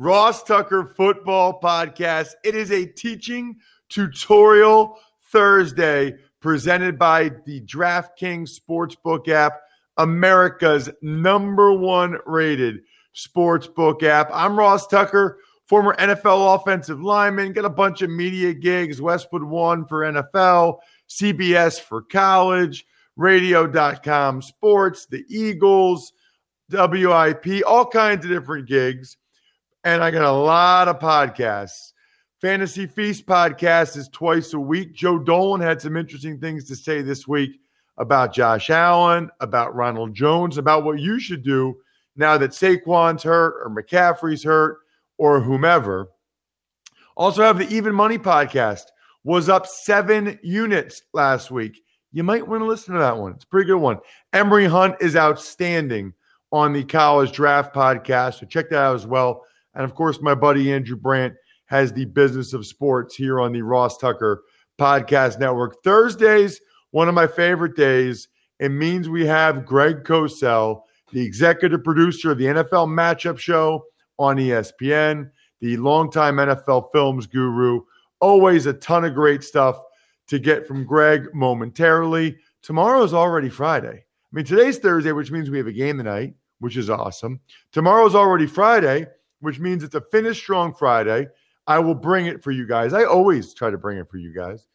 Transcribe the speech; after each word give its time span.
Ross 0.00 0.44
Tucker 0.44 0.84
football 0.96 1.60
podcast. 1.60 2.34
It 2.44 2.54
is 2.54 2.70
a 2.70 2.86
teaching 2.86 3.56
tutorial 3.88 4.96
Thursday 5.32 6.14
presented 6.40 6.96
by 6.96 7.32
the 7.46 7.62
DraftKings 7.62 8.56
Sportsbook 8.56 9.26
app, 9.28 9.60
America's 9.96 10.88
number 11.02 11.72
one 11.72 12.16
rated 12.26 12.82
sportsbook 13.12 14.04
app. 14.04 14.30
I'm 14.32 14.56
Ross 14.56 14.86
Tucker, 14.86 15.40
former 15.66 15.96
NFL 15.96 16.54
offensive 16.54 17.02
lineman, 17.02 17.52
got 17.52 17.64
a 17.64 17.70
bunch 17.70 18.00
of 18.00 18.08
media 18.08 18.54
gigs, 18.54 19.02
Westwood 19.02 19.42
One 19.42 19.84
for 19.84 20.02
NFL, 20.02 20.78
CBS 21.08 21.80
for 21.80 22.02
college 22.02 22.86
radio.com 23.16 24.42
sports, 24.42 25.06
the 25.06 25.24
Eagles, 25.28 26.12
WIP, 26.70 27.66
all 27.66 27.84
kinds 27.84 28.24
of 28.24 28.30
different 28.30 28.68
gigs. 28.68 29.16
And 29.88 30.04
I 30.04 30.10
got 30.10 30.26
a 30.26 30.30
lot 30.30 30.86
of 30.86 30.98
podcasts. 30.98 31.94
Fantasy 32.42 32.86
Feast 32.86 33.24
podcast 33.24 33.96
is 33.96 34.10
twice 34.10 34.52
a 34.52 34.60
week. 34.60 34.92
Joe 34.92 35.18
Dolan 35.18 35.62
had 35.62 35.80
some 35.80 35.96
interesting 35.96 36.38
things 36.38 36.64
to 36.64 36.76
say 36.76 37.00
this 37.00 37.26
week 37.26 37.58
about 37.96 38.34
Josh 38.34 38.68
Allen, 38.68 39.30
about 39.40 39.74
Ronald 39.74 40.12
Jones, 40.12 40.58
about 40.58 40.84
what 40.84 40.98
you 40.98 41.18
should 41.18 41.42
do 41.42 41.74
now 42.16 42.36
that 42.36 42.50
Saquon's 42.50 43.22
hurt 43.22 43.54
or 43.64 43.74
McCaffrey's 43.74 44.44
hurt 44.44 44.80
or 45.16 45.40
whomever. 45.40 46.10
Also 47.16 47.42
have 47.42 47.56
the 47.56 47.74
Even 47.74 47.94
Money 47.94 48.18
podcast 48.18 48.84
was 49.24 49.48
up 49.48 49.66
seven 49.66 50.38
units 50.42 51.00
last 51.14 51.50
week. 51.50 51.82
You 52.12 52.24
might 52.24 52.46
want 52.46 52.60
to 52.60 52.66
listen 52.66 52.92
to 52.92 53.00
that 53.00 53.16
one. 53.16 53.32
It's 53.32 53.44
a 53.44 53.48
pretty 53.48 53.68
good 53.68 53.78
one. 53.78 54.00
Emory 54.34 54.66
Hunt 54.66 54.96
is 55.00 55.16
outstanding 55.16 56.12
on 56.52 56.74
the 56.74 56.84
College 56.84 57.32
Draft 57.32 57.74
podcast. 57.74 58.40
So 58.40 58.44
check 58.44 58.68
that 58.68 58.82
out 58.82 58.94
as 58.94 59.06
well. 59.06 59.46
And 59.74 59.84
of 59.84 59.94
course, 59.94 60.20
my 60.20 60.34
buddy 60.34 60.72
Andrew 60.72 60.96
Brandt 60.96 61.34
has 61.66 61.92
the 61.92 62.06
business 62.06 62.52
of 62.52 62.66
sports 62.66 63.14
here 63.14 63.40
on 63.40 63.52
the 63.52 63.62
Ross 63.62 63.98
Tucker 63.98 64.42
Podcast 64.78 65.38
Network. 65.38 65.82
Thursdays, 65.84 66.60
one 66.90 67.08
of 67.08 67.14
my 67.14 67.26
favorite 67.26 67.76
days. 67.76 68.28
It 68.58 68.70
means 68.70 69.08
we 69.08 69.26
have 69.26 69.66
Greg 69.66 70.04
Cosell, 70.04 70.82
the 71.12 71.20
executive 71.20 71.84
producer 71.84 72.32
of 72.32 72.38
the 72.38 72.46
NFL 72.46 72.88
Matchup 72.88 73.38
Show 73.38 73.84
on 74.18 74.36
ESPN, 74.36 75.30
the 75.60 75.76
longtime 75.76 76.36
NFL 76.36 76.90
films 76.92 77.26
guru. 77.26 77.80
Always 78.20 78.66
a 78.66 78.72
ton 78.72 79.04
of 79.04 79.14
great 79.14 79.44
stuff 79.44 79.80
to 80.28 80.38
get 80.38 80.66
from 80.66 80.84
Greg 80.84 81.28
momentarily. 81.34 82.36
Tomorrow 82.62 83.02
is 83.02 83.14
already 83.14 83.48
Friday. 83.48 84.04
I 84.04 84.30
mean, 84.32 84.44
today's 84.44 84.78
Thursday, 84.78 85.12
which 85.12 85.30
means 85.30 85.50
we 85.50 85.58
have 85.58 85.68
a 85.68 85.72
game 85.72 85.98
tonight, 85.98 86.34
which 86.58 86.76
is 86.76 86.90
awesome. 86.90 87.40
Tomorrow's 87.72 88.14
already 88.14 88.46
Friday, 88.46 89.06
which 89.40 89.58
means 89.58 89.82
it's 89.82 89.94
a 89.94 90.00
finish 90.00 90.38
strong 90.38 90.74
Friday. 90.74 91.28
I 91.66 91.78
will 91.78 91.94
bring 91.94 92.26
it 92.26 92.42
for 92.42 92.50
you 92.50 92.66
guys. 92.66 92.92
I 92.92 93.04
always 93.04 93.54
try 93.54 93.70
to 93.70 93.78
bring 93.78 93.98
it 93.98 94.10
for 94.10 94.16
you 94.16 94.34
guys. 94.34 94.66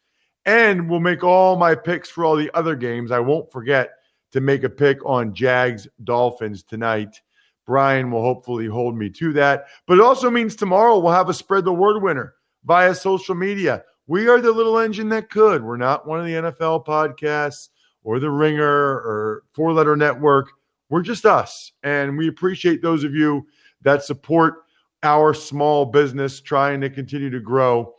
And 0.46 0.88
we'll 0.88 1.00
make 1.00 1.24
all 1.24 1.56
my 1.56 1.74
picks 1.74 2.08
for 2.08 2.24
all 2.24 2.36
the 2.36 2.50
other 2.54 2.76
games. 2.76 3.10
I 3.10 3.20
won't 3.20 3.50
forget 3.50 3.90
to 4.32 4.40
make 4.40 4.62
a 4.62 4.68
pick 4.68 5.04
on 5.04 5.34
Jags 5.34 5.88
Dolphins 6.02 6.62
tonight. 6.62 7.20
Brian 7.66 8.10
will 8.10 8.22
hopefully 8.22 8.66
hold 8.66 8.96
me 8.96 9.08
to 9.10 9.32
that. 9.32 9.66
But 9.86 9.98
it 9.98 10.04
also 10.04 10.30
means 10.30 10.54
tomorrow 10.54 10.98
we'll 10.98 11.12
have 11.12 11.28
a 11.28 11.34
spread 11.34 11.64
the 11.64 11.72
word 11.72 12.02
winner 12.02 12.34
via 12.64 12.94
social 12.94 13.34
media. 13.34 13.84
We 14.06 14.28
are 14.28 14.40
the 14.40 14.52
little 14.52 14.78
engine 14.78 15.08
that 15.10 15.30
could. 15.30 15.64
We're 15.64 15.78
not 15.78 16.06
one 16.06 16.20
of 16.20 16.26
the 16.26 16.34
NFL 16.34 16.84
podcasts 16.84 17.70
or 18.02 18.20
the 18.20 18.30
Ringer 18.30 18.64
or 18.64 19.44
Four 19.54 19.72
Letter 19.72 19.96
Network. 19.96 20.50
We're 20.90 21.02
just 21.02 21.24
us. 21.24 21.72
And 21.82 22.18
we 22.18 22.28
appreciate 22.28 22.82
those 22.82 23.02
of 23.02 23.14
you 23.14 23.46
that 23.84 24.02
support 24.02 24.64
our 25.02 25.34
small 25.34 25.86
business 25.86 26.40
trying 26.40 26.80
to 26.80 26.90
continue 26.90 27.30
to 27.30 27.40
grow 27.40 27.94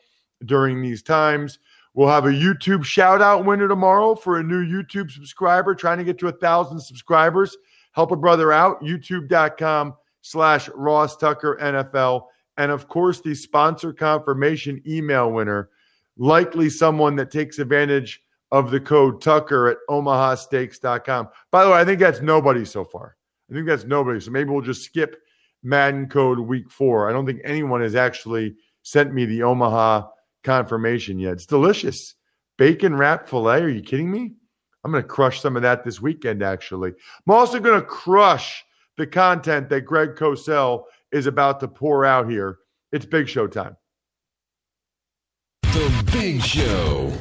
during 0.46 0.82
these 0.82 1.02
times. 1.02 1.60
We'll 1.94 2.10
have 2.10 2.26
a 2.26 2.30
YouTube 2.30 2.84
shout 2.84 3.22
out 3.22 3.46
winner 3.46 3.70
tomorrow 3.70 4.16
for 4.16 4.40
a 4.40 4.44
new 4.44 4.66
YouTube 4.66 5.10
subscriber 5.10 5.74
trying 5.74 5.98
to 6.00 6.04
get 6.04 6.18
to 6.20 6.28
a 6.28 6.32
thousand 6.34 6.82
subscribers. 6.82 7.56
Help 7.94 8.12
a 8.12 8.18
brother 8.18 8.52
out. 8.52 8.82
YouTube.com 8.82 9.94
slash 10.22 10.68
Ross 10.76 11.16
Tucker 11.16 11.58
NFL. 11.62 12.26
And 12.58 12.72
of 12.72 12.90
course, 12.90 13.22
the 13.22 13.34
sponsor 13.34 13.94
confirmation 13.94 14.82
email 14.86 15.32
winner 15.32 15.70
likely 16.18 16.70
someone 16.70 17.16
that 17.16 17.32
takes 17.32 17.60
advantage 17.60 18.22
of 18.52 18.72
the 18.72 18.80
code 18.80 19.22
Tucker 19.22 19.68
at 19.68 19.78
omahasteaks.com. 19.90 21.30
By 21.52 21.64
the 21.64 21.72
way, 21.72 21.78
I 21.78 21.86
think 21.86 22.00
that's 22.00 22.22
nobody 22.22 22.66
so 22.66 22.84
far. 22.84 23.16
I 23.50 23.54
think 23.54 23.68
that's 23.68 23.86
nobody. 23.86 24.20
So 24.20 24.32
maybe 24.32 24.50
we'll 24.50 24.62
just 24.62 24.84
skip 24.84 25.22
Madden 25.66 26.08
code 26.08 26.40
week 26.40 26.70
four. 26.70 27.10
I 27.10 27.14
don't 27.14 27.26
think 27.26 27.42
anyone 27.44 27.82
has 27.82 27.96
actually 27.96 28.56
sent 28.84 29.14
me 29.14 29.26
the 29.26 29.44
Omaha 29.44 30.08
confirmation 30.44 31.20
yet. 31.20 31.34
It's 31.34 31.46
delicious. 31.46 32.14
Bacon 32.58 32.96
wrapped 32.96 33.28
filet. 33.28 33.64
Are 33.64 33.70
you 33.70 33.82
kidding 33.82 34.12
me? 34.12 34.36
I'm 34.84 34.92
going 34.92 35.04
to 35.04 35.10
crush 35.10 35.42
some 35.42 35.56
of 35.56 35.64
that 35.64 35.84
this 35.84 36.00
weekend, 36.00 36.44
actually. 36.44 36.92
I'm 36.92 37.34
also 37.34 37.60
going 37.60 37.80
to 37.80 37.86
crush 37.86 38.64
the 38.98 39.08
content 39.08 39.68
that 39.70 39.82
Greg 39.82 40.16
Cosell 40.16 40.84
is 41.12 41.26
about 41.26 41.60
to 41.62 41.68
pour 41.68 42.06
out 42.06 42.30
here. 42.30 42.60
It's 42.92 43.06
big 43.06 43.28
show 43.28 43.48
time. 43.48 43.76
The 45.64 46.10
Big 46.14 46.42
Show. 46.42 47.12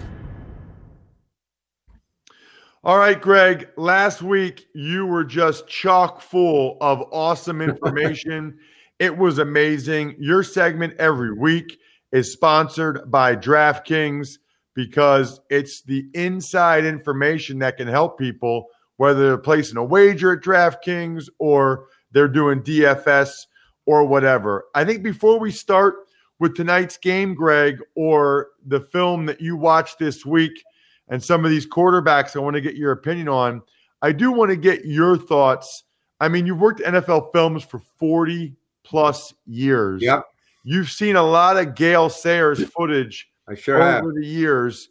All 2.84 2.98
right, 2.98 3.18
Greg. 3.18 3.70
Last 3.78 4.20
week 4.20 4.66
you 4.74 5.06
were 5.06 5.24
just 5.24 5.66
chock 5.66 6.20
full 6.20 6.76
of 6.82 7.02
awesome 7.12 7.62
information. 7.62 8.58
it 8.98 9.16
was 9.16 9.38
amazing. 9.38 10.16
Your 10.18 10.42
segment 10.42 10.92
every 10.98 11.32
week 11.32 11.78
is 12.12 12.30
sponsored 12.30 13.10
by 13.10 13.36
DraftKings 13.36 14.36
because 14.74 15.40
it's 15.48 15.80
the 15.80 16.06
inside 16.12 16.84
information 16.84 17.58
that 17.60 17.78
can 17.78 17.88
help 17.88 18.18
people, 18.18 18.66
whether 18.98 19.28
they're 19.28 19.38
placing 19.38 19.78
a 19.78 19.84
wager 19.84 20.32
at 20.32 20.42
DraftKings 20.42 21.30
or 21.38 21.86
they're 22.12 22.28
doing 22.28 22.60
DFS 22.60 23.46
or 23.86 24.04
whatever. 24.04 24.66
I 24.74 24.84
think 24.84 25.02
before 25.02 25.38
we 25.38 25.52
start, 25.52 25.94
with 26.38 26.56
tonight's 26.56 26.98
game, 26.98 27.34
Greg, 27.34 27.78
or 27.94 28.48
the 28.66 28.80
film 28.80 29.24
that 29.24 29.40
you 29.40 29.56
watched 29.56 29.98
this 29.98 30.26
week 30.26 30.62
and 31.08 31.22
some 31.22 31.44
of 31.44 31.50
these 31.50 31.66
quarterbacks 31.66 32.36
I 32.36 32.40
want 32.40 32.54
to 32.54 32.60
get 32.60 32.76
your 32.76 32.92
opinion 32.92 33.28
on. 33.28 33.62
I 34.02 34.12
do 34.12 34.32
want 34.32 34.50
to 34.50 34.56
get 34.56 34.84
your 34.84 35.16
thoughts. 35.16 35.84
I 36.20 36.28
mean, 36.28 36.46
you've 36.46 36.60
worked 36.60 36.80
NFL 36.80 37.32
films 37.32 37.64
for 37.64 37.80
40 37.98 38.54
plus 38.84 39.34
years. 39.46 40.02
Yep. 40.02 40.24
You've 40.64 40.90
seen 40.90 41.16
a 41.16 41.22
lot 41.22 41.56
of 41.56 41.74
Gale 41.74 42.08
Sayers 42.08 42.64
footage 42.76 43.28
I 43.48 43.54
sure 43.54 43.76
over 43.76 43.90
have. 43.90 44.04
the 44.14 44.26
years. 44.26 44.88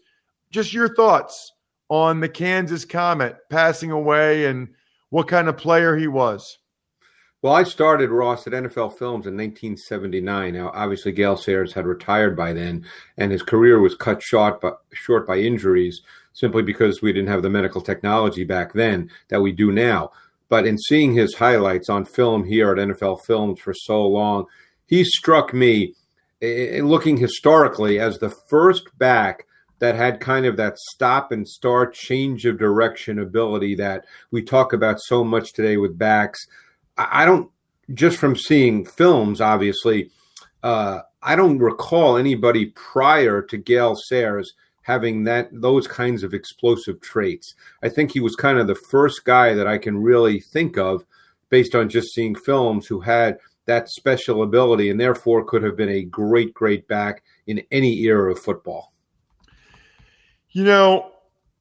Just 0.51 0.74
your 0.74 0.94
thoughts 0.95 1.54
on 1.89 2.19
the 2.19 2.30
Kansas 2.30 2.86
Comet 2.86 3.38
passing 3.50 3.92
away 3.92 4.45
and 4.45 4.69
what 5.09 5.27
kind 5.27 5.48
of 5.48 5.57
player 5.57 5.95
he 5.95 6.07
was? 6.07 6.57
Well, 7.44 7.54
I 7.54 7.63
started 7.63 8.10
Ross 8.10 8.48
at 8.48 8.54
NFL 8.54 8.98
Films 8.98 9.28
in 9.28 9.36
1979. 9.36 10.54
Now, 10.54 10.72
obviously, 10.74 11.12
Gale 11.12 11.36
Sayers 11.36 11.74
had 11.74 11.86
retired 11.86 12.38
by 12.38 12.54
then, 12.54 12.86
and 13.18 13.34
his 13.34 13.44
career 13.44 13.81
was 13.81 13.95
cut 13.95 14.24
short 14.24 14.62
by, 14.62 14.72
short 14.94 15.28
by 15.28 15.40
injuries 15.40 16.04
simply 16.31 16.62
because 16.63 17.01
we 17.01 17.12
didn't 17.12 17.28
have 17.28 17.42
the 17.42 17.50
medical 17.50 17.81
technology 17.81 18.45
back 18.45 18.72
then 18.72 19.12
that 19.28 19.42
we 19.42 19.51
do 19.51 19.74
now. 19.74 20.13
But 20.48 20.66
in 20.66 20.78
seeing 20.78 21.16
his 21.16 21.36
highlights 21.36 21.90
on 21.90 22.06
film 22.06 22.45
here 22.45 22.72
at 22.72 22.78
NFL 22.78 23.25
Films 23.25 23.60
for 23.60 23.74
so 23.74 24.07
long, 24.07 24.45
he 24.88 25.04
struck 25.04 25.54
me, 25.54 25.95
eh, 26.42 26.78
eh, 26.78 26.81
looking 26.81 27.18
historically, 27.18 28.00
as 28.00 28.19
the 28.19 28.30
first 28.30 28.98
back 28.98 29.45
that 29.80 29.95
had 29.95 30.22
kind 30.22 30.45
of 30.45 30.56
that 30.56 30.78
stop 30.78 31.34
and 31.34 31.45
start 31.45 31.94
change 31.94 32.45
of 32.45 32.57
direction 32.57 33.19
ability 33.19 33.75
that 33.75 34.06
we 34.31 34.42
talk 34.42 34.72
about 34.72 35.01
so 35.01 35.25
much 35.25 35.51
today 35.51 35.75
with 35.75 35.98
backs 35.98 36.48
I 36.98 37.25
don't 37.25 37.50
just 37.94 38.18
from 38.18 38.36
seeing 38.36 38.86
films, 38.86 39.42
obviously, 39.42 40.10
uh, 40.62 41.00
I 41.22 41.36
don't 41.36 41.60
recall 41.60 42.18
anybody 42.18 42.68
prior 42.68 43.42
to 43.42 43.57
Gale 43.57 43.95
Sayers 43.95 44.54
having 44.84 45.24
that 45.24 45.50
those 45.51 45.88
kinds 45.88 46.24
of 46.24 46.34
explosive 46.34 47.01
traits. 47.01 47.56
I 47.81 47.90
think 47.90 48.12
he 48.12 48.19
was 48.19 48.36
kind 48.36 48.60
of 48.60 48.68
the 48.68 48.75
first 48.75 49.25
guy 49.25 49.54
that 49.54 49.68
I 49.68 49.78
can 49.78 49.98
really 49.98 50.40
think 50.40 50.78
of 50.78 51.06
based 51.50 51.75
on 51.75 51.90
just 51.90 52.13
seeing 52.13 52.36
films 52.36 52.86
who 52.88 53.00
had 53.00 53.38
that 53.66 53.90
special 53.90 54.44
ability 54.44 54.90
and 54.90 55.00
therefore 55.00 55.45
could 55.45 55.63
have 55.63 55.78
been 55.78 55.90
a 55.90 56.04
great, 56.04 56.54
great 56.54 56.88
back 56.88 57.24
in 57.48 57.63
any 57.72 58.00
era 58.01 58.31
of 58.31 58.40
football. 58.40 58.92
You 60.50 60.66
know, 60.66 61.12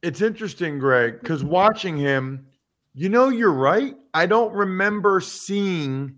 it's 0.03 0.21
interesting, 0.21 0.79
Greg, 0.79 1.21
because 1.21 1.45
watching 1.45 1.97
him, 1.97 2.47
you 2.95 3.09
know, 3.09 3.29
you're 3.29 3.53
right. 3.53 3.95
I 4.13 4.27
don't 4.27 4.53
remember 4.53 5.21
seeing 5.21 6.17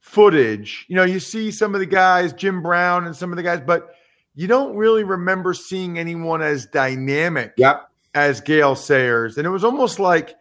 footage. 0.00 0.86
You 0.88 0.96
know, 0.96 1.04
you 1.04 1.20
see 1.20 1.50
some 1.50 1.74
of 1.74 1.80
the 1.80 1.86
guys, 1.86 2.32
Jim 2.32 2.62
Brown 2.62 3.06
and 3.06 3.14
some 3.14 3.32
of 3.32 3.36
the 3.36 3.42
guys, 3.42 3.60
but 3.66 3.94
you 4.34 4.46
don't 4.46 4.76
really 4.76 5.04
remember 5.04 5.52
seeing 5.54 5.98
anyone 5.98 6.42
as 6.42 6.66
dynamic 6.66 7.54
yep. 7.56 7.90
as 8.14 8.40
Gale 8.40 8.76
Sayers. 8.76 9.36
And 9.36 9.46
it 9.46 9.50
was 9.50 9.64
almost 9.64 9.98
like 9.98 10.36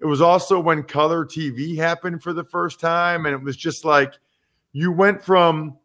it 0.00 0.06
was 0.06 0.20
also 0.20 0.60
when 0.60 0.82
color 0.82 1.24
TV 1.24 1.76
happened 1.76 2.22
for 2.22 2.32
the 2.32 2.44
first 2.44 2.78
time. 2.78 3.26
And 3.26 3.34
it 3.34 3.42
was 3.42 3.56
just 3.56 3.84
like 3.84 4.12
you 4.72 4.92
went 4.92 5.24
from 5.24 5.76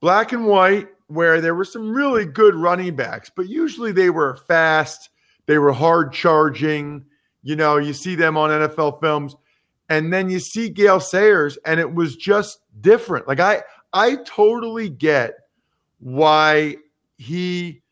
black 0.00 0.32
and 0.32 0.46
white, 0.46 0.88
where 1.06 1.40
there 1.40 1.54
were 1.54 1.64
some 1.64 1.90
really 1.90 2.24
good 2.24 2.54
running 2.54 2.94
backs, 2.94 3.30
but 3.34 3.48
usually 3.48 3.90
they 3.90 4.10
were 4.10 4.36
fast, 4.36 5.10
they 5.46 5.58
were 5.58 5.72
hard 5.72 6.12
charging. 6.12 7.04
You 7.42 7.56
know, 7.56 7.78
you 7.78 7.92
see 7.92 8.14
them 8.14 8.36
on 8.36 8.50
NFL 8.50 9.00
films 9.00 9.36
and 9.90 10.12
then 10.12 10.30
you 10.30 10.38
see 10.38 10.70
Gale 10.70 11.00
Sayers, 11.00 11.58
and 11.66 11.80
it 11.80 11.92
was 11.94 12.16
just 12.16 12.60
different. 12.80 13.28
Like 13.28 13.40
I, 13.40 13.64
I 13.92 14.16
totally 14.24 14.88
get 14.88 15.34
why 15.98 16.76
he 17.18 17.82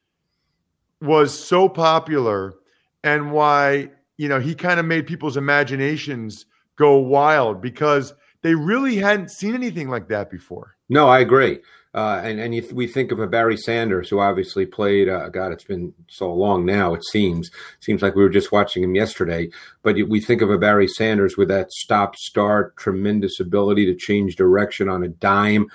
was 1.02 1.36
so 1.36 1.68
popular, 1.68 2.54
and 3.02 3.32
why 3.32 3.90
you 4.16 4.28
know 4.28 4.40
he 4.40 4.54
kind 4.54 4.80
of 4.80 4.86
made 4.86 5.06
people's 5.06 5.36
imaginations 5.36 6.46
go 6.76 6.96
wild 6.96 7.60
because 7.60 8.14
they 8.42 8.54
really 8.54 8.96
hadn't 8.96 9.30
seen 9.30 9.54
anything 9.54 9.90
like 9.90 10.08
that 10.08 10.30
before. 10.30 10.76
No, 10.88 11.08
I 11.08 11.18
agree. 11.18 11.58
Uh, 11.98 12.20
and 12.22 12.38
and 12.38 12.54
you, 12.54 12.64
we 12.72 12.86
think 12.86 13.10
of 13.10 13.18
a 13.18 13.26
Barry 13.26 13.56
Sanders 13.56 14.08
who 14.08 14.20
obviously 14.20 14.64
played. 14.64 15.08
Uh, 15.08 15.28
God, 15.30 15.50
it's 15.50 15.64
been 15.64 15.92
so 16.06 16.32
long 16.32 16.64
now. 16.64 16.94
It 16.94 17.02
seems 17.04 17.50
seems 17.80 18.02
like 18.02 18.14
we 18.14 18.22
were 18.22 18.28
just 18.28 18.52
watching 18.52 18.84
him 18.84 18.94
yesterday. 18.94 19.48
But 19.82 19.96
we 20.08 20.20
think 20.20 20.40
of 20.40 20.48
a 20.48 20.58
Barry 20.58 20.86
Sanders 20.86 21.36
with 21.36 21.48
that 21.48 21.72
stop 21.72 22.14
start, 22.14 22.76
tremendous 22.76 23.40
ability 23.40 23.84
to 23.86 23.96
change 23.96 24.36
direction 24.36 24.88
on 24.88 25.02
a 25.02 25.08
dime. 25.08 25.66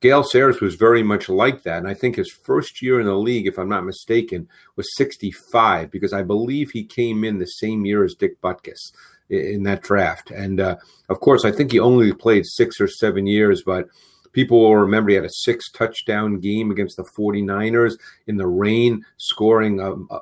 Gale 0.00 0.24
Sayers 0.24 0.62
was 0.62 0.76
very 0.76 1.02
much 1.02 1.28
like 1.28 1.64
that, 1.64 1.78
and 1.78 1.88
I 1.88 1.92
think 1.92 2.16
his 2.16 2.30
first 2.30 2.80
year 2.80 2.98
in 2.98 3.04
the 3.04 3.12
league, 3.12 3.46
if 3.46 3.58
I'm 3.58 3.68
not 3.68 3.84
mistaken, 3.84 4.48
was 4.76 4.96
65 4.96 5.90
because 5.90 6.14
I 6.14 6.22
believe 6.22 6.70
he 6.70 6.84
came 6.84 7.24
in 7.24 7.40
the 7.40 7.46
same 7.46 7.84
year 7.84 8.04
as 8.04 8.14
Dick 8.14 8.40
Butkus 8.40 8.92
in 9.28 9.64
that 9.64 9.82
draft. 9.82 10.30
And 10.30 10.60
uh, 10.60 10.76
of 11.10 11.20
course, 11.20 11.44
I 11.44 11.52
think 11.52 11.72
he 11.72 11.78
only 11.78 12.14
played 12.14 12.46
six 12.46 12.80
or 12.80 12.88
seven 12.88 13.26
years, 13.26 13.62
but 13.66 13.88
People 14.38 14.60
will 14.60 14.76
remember 14.76 15.10
he 15.10 15.16
had 15.16 15.24
a 15.24 15.30
six 15.30 15.68
touchdown 15.68 16.38
game 16.38 16.70
against 16.70 16.96
the 16.96 17.02
49ers 17.02 17.98
in 18.28 18.36
the 18.36 18.46
rain, 18.46 19.04
scoring 19.16 19.80
um, 19.80 20.06
uh, 20.12 20.20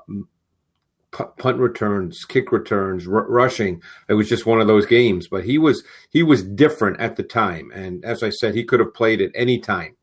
punt 1.36 1.58
returns, 1.58 2.24
kick 2.24 2.50
returns, 2.50 3.06
r- 3.06 3.28
rushing. 3.28 3.82
It 4.08 4.14
was 4.14 4.26
just 4.26 4.46
one 4.46 4.58
of 4.58 4.68
those 4.68 4.86
games, 4.86 5.28
but 5.28 5.44
he 5.44 5.58
was 5.58 5.84
he 6.08 6.22
was 6.22 6.42
different 6.42 6.98
at 6.98 7.16
the 7.16 7.24
time, 7.24 7.70
and 7.74 8.02
as 8.06 8.22
I 8.22 8.30
said, 8.30 8.54
he 8.54 8.64
could 8.64 8.80
have 8.80 8.94
played 8.94 9.20
at 9.20 9.32
any 9.34 9.58
time. 9.58 9.98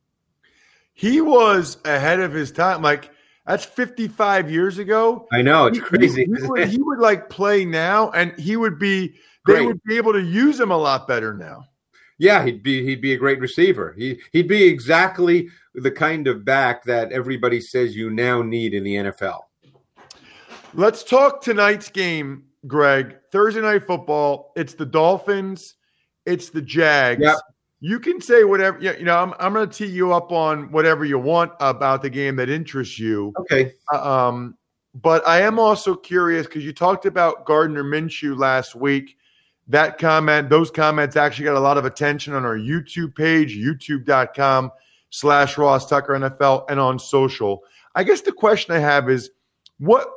He 0.94 1.19
was 1.19 1.80
ahead 1.83 2.19
of 2.19 2.33
his 2.33 2.51
time. 2.51 2.83
Like 2.83 3.10
that's 3.48 3.65
55 3.65 4.51
years 4.51 4.77
ago. 4.77 5.27
I 5.31 5.42
know 5.42 5.65
it's 5.65 5.80
he, 5.80 5.83
crazy. 5.83 6.25
He, 6.25 6.39
he, 6.39 6.48
would, 6.48 6.68
he, 6.68 6.77
would, 6.80 7.00
like 7.00 7.31
play 7.31 7.65
now, 7.65 8.12
and 8.12 8.39
he 8.39 8.57
would 8.57 8.77
be. 8.77 9.15
They 9.48 9.54
Great. 9.56 9.65
would 9.65 9.83
be 9.86 9.98
able 9.98 10.13
to 10.13 10.21
use 10.21 10.60
him 10.60 10.69
a 10.69 10.77
lot 10.77 11.07
better 11.07 11.33
now 11.33 11.65
yeah, 12.24 12.46
he'd 12.46 12.64
be 12.64 12.84
he'd 12.86 13.02
be 13.02 13.14
a 13.14 13.18
great 13.18 13.40
receiver. 13.40 13.94
He 13.98 14.20
he'd 14.31 14.48
be 14.48 14.64
exactly 14.64 15.50
the 15.75 15.92
kind 15.92 16.28
of 16.28 16.46
back 16.46 16.84
that 16.86 17.12
everybody 17.12 17.60
says 17.60 17.96
you 17.96 18.10
now 18.10 18.42
need 18.42 18.74
in 18.74 18.84
the 18.86 18.96
NFL. 18.96 19.42
Let's 20.74 21.04
talk 21.04 21.42
tonight's 21.42 21.90
game, 21.90 22.46
Greg. 22.66 23.18
Thursday 23.31 23.62
night 23.62 23.86
football. 23.86 24.54
It's 24.56 24.74
the 24.74 24.86
Dolphins. 24.86 25.75
It's 26.25 26.50
the 26.50 26.62
Jags. 26.62 27.22
Yep. 27.22 27.36
You 27.81 28.00
can 28.00 28.22
say 28.22 28.46
whatever 28.46 28.80
you 28.80 29.04
know. 29.04 29.18
I'm 29.18 29.34
I'm 29.38 29.54
going 29.54 29.70
to 29.70 29.78
tee 29.78 29.92
you 29.92 30.14
up 30.14 30.31
on 30.31 30.72
whatever 30.72 31.04
you 31.04 31.20
want 31.20 31.52
about 31.60 32.02
the 32.02 32.10
game 32.10 32.38
that 32.38 32.50
interests 32.50 32.98
you. 32.98 33.34
Okay. 33.38 33.74
Uh, 33.92 34.28
um, 34.28 34.58
but 34.96 35.28
I 35.28 35.42
am 35.42 35.60
also 35.60 35.94
curious 35.94 36.48
because 36.48 36.64
you 36.64 36.72
talked 36.72 37.06
about 37.06 37.46
Gardner 37.46 37.84
Minshew 37.84 38.38
last 38.38 38.75
week 38.75 39.18
that 39.68 39.98
comment, 39.98 40.50
those 40.50 40.69
comments 40.69 41.15
actually 41.15 41.45
got 41.45 41.56
a 41.56 41.60
lot 41.60 41.77
of 41.77 41.86
attention 41.86 42.33
on 42.33 42.45
our 42.45 42.57
YouTube 42.57 43.15
page, 43.15 43.56
youtube.com 43.57 44.71
slash 45.10 45.57
Ross 45.57 45.88
Tucker 45.88 46.13
NFL, 46.13 46.65
and 46.69 46.80
on 46.80 47.00
social. 47.00 47.63
I 47.95 48.04
guess 48.04 48.21
the 48.21 48.31
question 48.31 48.75
I 48.75 48.80
have 48.80 49.10
is 49.10 49.30
what 49.77 50.07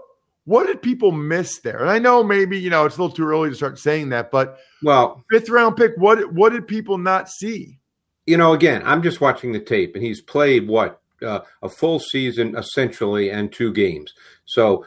what 0.46 0.69
did 0.69 0.81
people 0.81 1.10
miss 1.10 1.58
there? 1.58 1.81
And 1.81 1.90
I 1.90 1.98
know 1.98 2.22
maybe, 2.22 2.56
you 2.56 2.70
know, 2.70 2.84
it's 2.84 2.96
a 2.96 3.02
little 3.02 3.14
too 3.14 3.26
early 3.26 3.50
to 3.50 3.54
start 3.54 3.81
saying 3.81 4.10
that, 4.10 4.31
but 4.31 4.58
well, 4.82 5.24
fifth 5.31 5.48
round 5.48 5.76
pick, 5.76 5.93
what 5.96 6.32
what 6.32 6.53
did 6.53 6.67
people 6.67 6.98
not 6.98 7.29
see? 7.29 7.79
You 8.26 8.36
know, 8.36 8.53
again, 8.53 8.82
I'm 8.84 9.03
just 9.03 9.20
watching 9.20 9.53
the 9.53 9.60
tape 9.60 9.94
and 9.94 10.05
he's 10.05 10.20
played 10.20 10.67
what 10.67 11.00
uh, 11.22 11.41
a 11.62 11.69
full 11.69 11.98
season 11.98 12.56
essentially 12.56 13.31
and 13.31 13.53
two 13.53 13.72
games. 13.72 14.12
So 14.44 14.86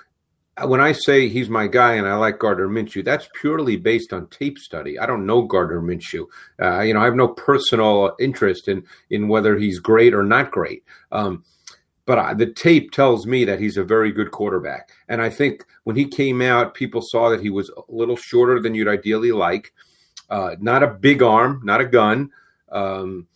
when 0.66 0.82
I 0.82 0.92
say 0.92 1.28
he's 1.28 1.50
my 1.50 1.68
guy 1.68 1.94
and 1.94 2.08
I 2.08 2.16
like 2.16 2.40
Gardner 2.40 2.68
Minshew, 2.68 3.04
that's 3.04 3.30
purely 3.40 3.76
based 3.78 4.14
on 4.14 4.28
tape 4.28 4.58
study. 4.58 4.98
I 4.98 5.06
don't 5.06 5.26
know 5.26 5.44
Gardner 5.44 5.82
Minshew. 5.82 6.26
Uh, 6.62 6.82
you 6.82 6.94
know, 6.94 7.02
I 7.02 7.06
have 7.06 7.16
no 7.16 7.30
personal 7.30 8.16
interest 8.20 8.68
in 8.68 8.84
in 9.10 9.28
whether 9.28 9.58
he's 9.58 9.80
great 9.80 10.14
or 10.14 10.24
not 10.24 10.52
great. 10.52 10.84
Um, 11.12 11.44
but 12.06 12.18
I, 12.18 12.34
the 12.34 12.52
tape 12.52 12.92
tells 12.92 13.28
me 13.28 13.46
that 13.46 13.60
he's 13.60 13.78
a 13.78 13.84
very 13.84 14.12
good 14.12 14.32
quarterback. 14.32 14.90
And 15.08 15.22
I 15.22 15.30
think 15.30 15.66
when 15.84 15.96
he 15.96 16.06
came 16.06 16.42
out, 16.42 16.74
people 16.74 17.02
saw 17.04 17.30
that 17.30 17.42
he 17.42 17.52
was 17.52 17.70
a 17.70 17.82
little 17.88 18.16
shorter 18.16 18.60
than 18.60 18.74
you'd 18.74 18.88
ideally 18.88 19.32
like. 19.32 19.74
Uh, 20.30 20.56
not 20.60 20.82
a 20.84 20.88
big 20.88 21.22
arm, 21.22 21.62
not 21.64 21.82
a 21.82 21.86
gun. 21.86 22.32
Um, 22.72 23.28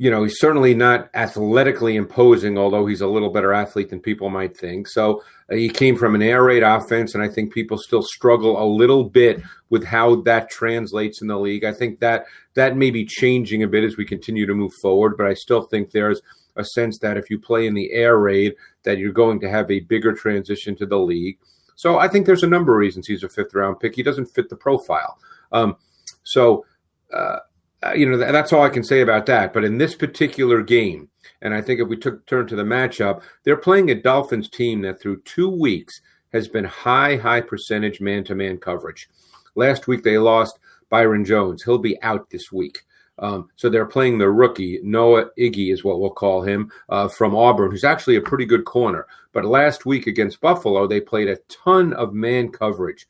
you 0.00 0.12
know, 0.12 0.22
he's 0.22 0.38
certainly 0.38 0.74
not 0.74 1.10
athletically 1.14 1.96
imposing, 1.96 2.56
although 2.56 2.86
he's 2.86 3.00
a 3.00 3.06
little 3.08 3.30
better 3.30 3.52
athlete 3.52 3.90
than 3.90 3.98
people 3.98 4.30
might 4.30 4.56
think. 4.56 4.86
So 4.86 5.24
uh, 5.50 5.56
he 5.56 5.68
came 5.68 5.96
from 5.96 6.14
an 6.14 6.22
air 6.22 6.44
raid 6.44 6.62
offense, 6.62 7.14
and 7.14 7.22
I 7.22 7.28
think 7.28 7.52
people 7.52 7.76
still 7.76 8.02
struggle 8.02 8.62
a 8.62 8.64
little 8.64 9.02
bit 9.02 9.42
with 9.70 9.84
how 9.84 10.22
that 10.22 10.50
translates 10.50 11.20
in 11.20 11.26
the 11.26 11.36
league. 11.36 11.64
I 11.64 11.72
think 11.72 11.98
that 11.98 12.26
that 12.54 12.76
may 12.76 12.92
be 12.92 13.04
changing 13.04 13.64
a 13.64 13.68
bit 13.68 13.82
as 13.82 13.96
we 13.96 14.04
continue 14.04 14.46
to 14.46 14.54
move 14.54 14.72
forward, 14.80 15.16
but 15.16 15.26
I 15.26 15.34
still 15.34 15.62
think 15.62 15.90
there's 15.90 16.22
a 16.54 16.64
sense 16.64 17.00
that 17.00 17.16
if 17.16 17.28
you 17.28 17.40
play 17.40 17.66
in 17.66 17.74
the 17.74 17.90
air 17.90 18.18
raid, 18.18 18.54
that 18.84 18.98
you're 18.98 19.12
going 19.12 19.40
to 19.40 19.50
have 19.50 19.68
a 19.68 19.80
bigger 19.80 20.12
transition 20.12 20.76
to 20.76 20.86
the 20.86 20.98
league. 20.98 21.38
So 21.74 21.98
I 21.98 22.06
think 22.06 22.24
there's 22.24 22.44
a 22.44 22.48
number 22.48 22.72
of 22.72 22.78
reasons 22.78 23.08
he's 23.08 23.24
a 23.24 23.28
fifth 23.28 23.54
round 23.54 23.80
pick. 23.80 23.96
He 23.96 24.04
doesn't 24.04 24.26
fit 24.26 24.48
the 24.48 24.56
profile. 24.56 25.18
Um, 25.50 25.76
so. 26.22 26.64
Uh, 27.12 27.38
uh, 27.84 27.92
you 27.92 28.08
know, 28.08 28.16
that's 28.16 28.52
all 28.52 28.62
I 28.62 28.70
can 28.70 28.84
say 28.84 29.00
about 29.00 29.26
that. 29.26 29.52
But 29.52 29.64
in 29.64 29.78
this 29.78 29.94
particular 29.94 30.62
game, 30.62 31.08
and 31.40 31.54
I 31.54 31.60
think 31.60 31.80
if 31.80 31.88
we 31.88 31.96
took 31.96 32.26
turn 32.26 32.46
to 32.48 32.56
the 32.56 32.64
matchup, 32.64 33.22
they're 33.44 33.56
playing 33.56 33.90
a 33.90 33.94
Dolphins 33.94 34.48
team 34.48 34.82
that 34.82 35.00
through 35.00 35.22
two 35.22 35.48
weeks 35.48 36.00
has 36.32 36.48
been 36.48 36.64
high, 36.64 37.16
high 37.16 37.40
percentage 37.40 38.00
man 38.00 38.24
to 38.24 38.34
man 38.34 38.58
coverage. 38.58 39.08
Last 39.54 39.86
week 39.86 40.02
they 40.02 40.18
lost 40.18 40.58
Byron 40.90 41.24
Jones. 41.24 41.62
He'll 41.62 41.78
be 41.78 42.00
out 42.02 42.30
this 42.30 42.50
week. 42.50 42.84
Um, 43.20 43.48
so 43.56 43.68
they're 43.68 43.86
playing 43.86 44.18
the 44.18 44.30
rookie 44.30 44.78
Noah 44.82 45.30
Iggy 45.38 45.72
is 45.72 45.82
what 45.82 46.00
we'll 46.00 46.10
call 46.10 46.42
him 46.42 46.70
uh, 46.88 47.08
from 47.08 47.34
Auburn, 47.34 47.70
who's 47.70 47.84
actually 47.84 48.16
a 48.16 48.20
pretty 48.20 48.44
good 48.44 48.64
corner. 48.64 49.06
But 49.32 49.44
last 49.44 49.86
week 49.86 50.06
against 50.06 50.40
Buffalo, 50.40 50.86
they 50.86 51.00
played 51.00 51.28
a 51.28 51.38
ton 51.48 51.92
of 51.94 52.14
man 52.14 52.50
coverage, 52.50 53.08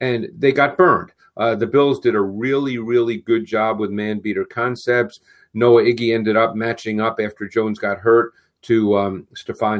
and 0.00 0.28
they 0.36 0.52
got 0.52 0.76
burned. 0.76 1.12
Uh, 1.36 1.54
the 1.54 1.66
Bills 1.66 2.00
did 2.00 2.14
a 2.14 2.20
really, 2.20 2.78
really 2.78 3.18
good 3.18 3.44
job 3.44 3.78
with 3.78 3.90
man 3.90 4.20
beater 4.20 4.44
concepts. 4.44 5.20
Noah 5.54 5.82
Iggy 5.82 6.14
ended 6.14 6.36
up 6.36 6.54
matching 6.54 7.00
up 7.00 7.18
after 7.20 7.48
Jones 7.48 7.78
got 7.78 7.98
hurt 7.98 8.32
to 8.62 8.96
um, 8.98 9.26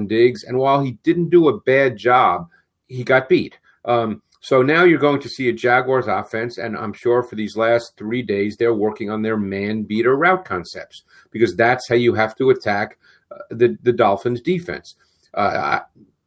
Diggs, 0.07 0.45
and 0.45 0.57
while 0.57 0.81
he 0.81 0.93
didn't 1.03 1.31
do 1.31 1.49
a 1.49 1.61
bad 1.61 1.97
job, 1.97 2.49
he 2.89 3.03
got 3.03 3.29
beat. 3.29 3.59
Um, 3.85 4.23
so 4.41 4.63
now 4.63 4.85
you're 4.85 4.99
going 4.99 5.21
to 5.21 5.29
see 5.29 5.49
a 5.49 5.53
Jaguars 5.53 6.07
offense, 6.07 6.59
and 6.59 6.77
I'm 6.77 6.93
sure 6.93 7.23
for 7.23 7.35
these 7.35 7.57
last 7.57 7.97
three 7.97 8.23
days 8.23 8.57
they're 8.57 8.75
working 8.75 9.11
on 9.11 9.23
their 9.23 9.37
man 9.37 9.83
beater 9.83 10.17
route 10.17 10.45
concepts 10.45 11.03
because 11.33 11.57
that's 11.57 11.89
how 11.89 11.97
you 11.97 12.15
have 12.15 12.37
to 12.37 12.51
attack 12.51 12.99
uh, 13.33 13.39
the 13.51 13.77
the 13.83 13.93
Dolphins 13.93 14.41
defense. 14.41 14.95
Uh, 15.35 15.81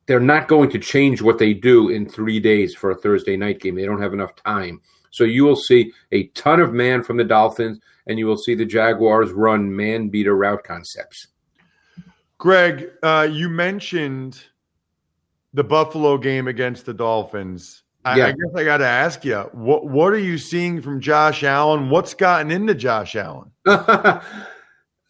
they're 0.05 0.19
not 0.19 0.48
going 0.48 0.69
to 0.71 0.79
change 0.79 1.21
what 1.21 1.38
they 1.38 1.53
do 1.53 1.89
in 1.89 2.09
three 2.09 2.39
days 2.39 2.75
for 2.75 2.91
a 2.91 2.98
Thursday 2.98 3.38
night 3.38 3.59
game. 3.59 3.75
They 3.75 3.86
don't 3.86 4.01
have 4.01 4.13
enough 4.13 4.36
time. 4.36 4.81
So 5.11 5.23
you 5.23 5.43
will 5.43 5.55
see 5.55 5.91
a 6.11 6.27
ton 6.27 6.59
of 6.59 6.73
man 6.73 7.03
from 7.03 7.17
the 7.17 7.23
Dolphins, 7.23 7.79
and 8.07 8.19
you 8.19 8.25
will 8.25 8.37
see 8.37 8.55
the 8.55 8.65
Jaguars 8.65 9.31
run 9.31 9.75
man 9.75 10.09
beater 10.09 10.35
route 10.35 10.63
concepts. 10.63 11.27
Greg, 12.37 12.89
uh, 13.03 13.27
you 13.29 13.49
mentioned 13.49 14.41
the 15.53 15.63
Buffalo 15.63 16.17
game 16.17 16.47
against 16.47 16.85
the 16.85 16.93
Dolphins. 16.93 17.83
I, 18.05 18.17
yeah. 18.17 18.27
I 18.27 18.31
guess 18.31 18.55
I 18.55 18.63
got 18.63 18.77
to 18.77 18.87
ask 18.87 19.25
you, 19.25 19.37
what 19.51 19.87
what 19.87 20.13
are 20.13 20.19
you 20.19 20.37
seeing 20.37 20.81
from 20.81 21.01
Josh 21.01 21.43
Allen? 21.43 21.89
What's 21.89 22.13
gotten 22.13 22.49
into 22.49 22.73
Josh 22.73 23.15
Allen? 23.15 23.51
uh, 23.65 24.21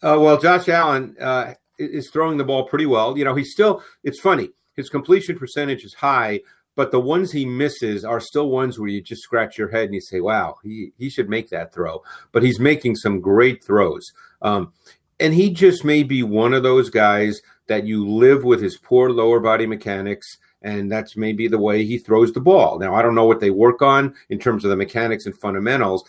well, 0.02 0.38
Josh 0.40 0.68
Allen 0.68 1.14
uh, 1.20 1.54
is 1.78 2.10
throwing 2.10 2.36
the 2.36 2.44
ball 2.44 2.66
pretty 2.66 2.86
well. 2.86 3.16
You 3.16 3.24
know, 3.24 3.34
he's 3.34 3.52
still. 3.52 3.82
It's 4.02 4.18
funny. 4.18 4.50
His 4.74 4.90
completion 4.90 5.38
percentage 5.38 5.84
is 5.84 5.94
high, 5.94 6.40
but 6.80 6.92
the 6.92 6.98
ones 6.98 7.30
he 7.30 7.44
misses 7.44 8.06
are 8.06 8.20
still 8.20 8.48
ones 8.48 8.78
where 8.78 8.88
you 8.88 9.02
just 9.02 9.20
scratch 9.20 9.58
your 9.58 9.68
head 9.68 9.84
and 9.84 9.94
you 9.94 10.00
say, 10.00 10.22
"Wow, 10.22 10.56
he 10.62 10.92
he 10.96 11.10
should 11.10 11.28
make 11.28 11.50
that 11.50 11.74
throw." 11.74 12.02
But 12.32 12.42
he's 12.42 12.58
making 12.58 12.96
some 12.96 13.20
great 13.20 13.62
throws, 13.62 14.10
um, 14.40 14.72
and 15.18 15.34
he 15.34 15.50
just 15.50 15.84
may 15.84 16.04
be 16.04 16.22
one 16.22 16.54
of 16.54 16.62
those 16.62 16.88
guys 16.88 17.42
that 17.66 17.86
you 17.86 18.08
live 18.08 18.44
with 18.44 18.62
his 18.62 18.78
poor 18.78 19.10
lower 19.10 19.40
body 19.40 19.66
mechanics 19.66 20.38
and 20.62 20.90
that's 20.90 21.18
maybe 21.18 21.48
the 21.48 21.58
way 21.58 21.84
he 21.84 21.98
throws 21.98 22.32
the 22.32 22.40
ball. 22.40 22.78
Now, 22.78 22.94
I 22.94 23.02
don't 23.02 23.14
know 23.14 23.26
what 23.26 23.40
they 23.40 23.50
work 23.50 23.82
on 23.82 24.14
in 24.30 24.38
terms 24.38 24.64
of 24.64 24.70
the 24.70 24.76
mechanics 24.76 25.26
and 25.26 25.38
fundamentals. 25.38 26.02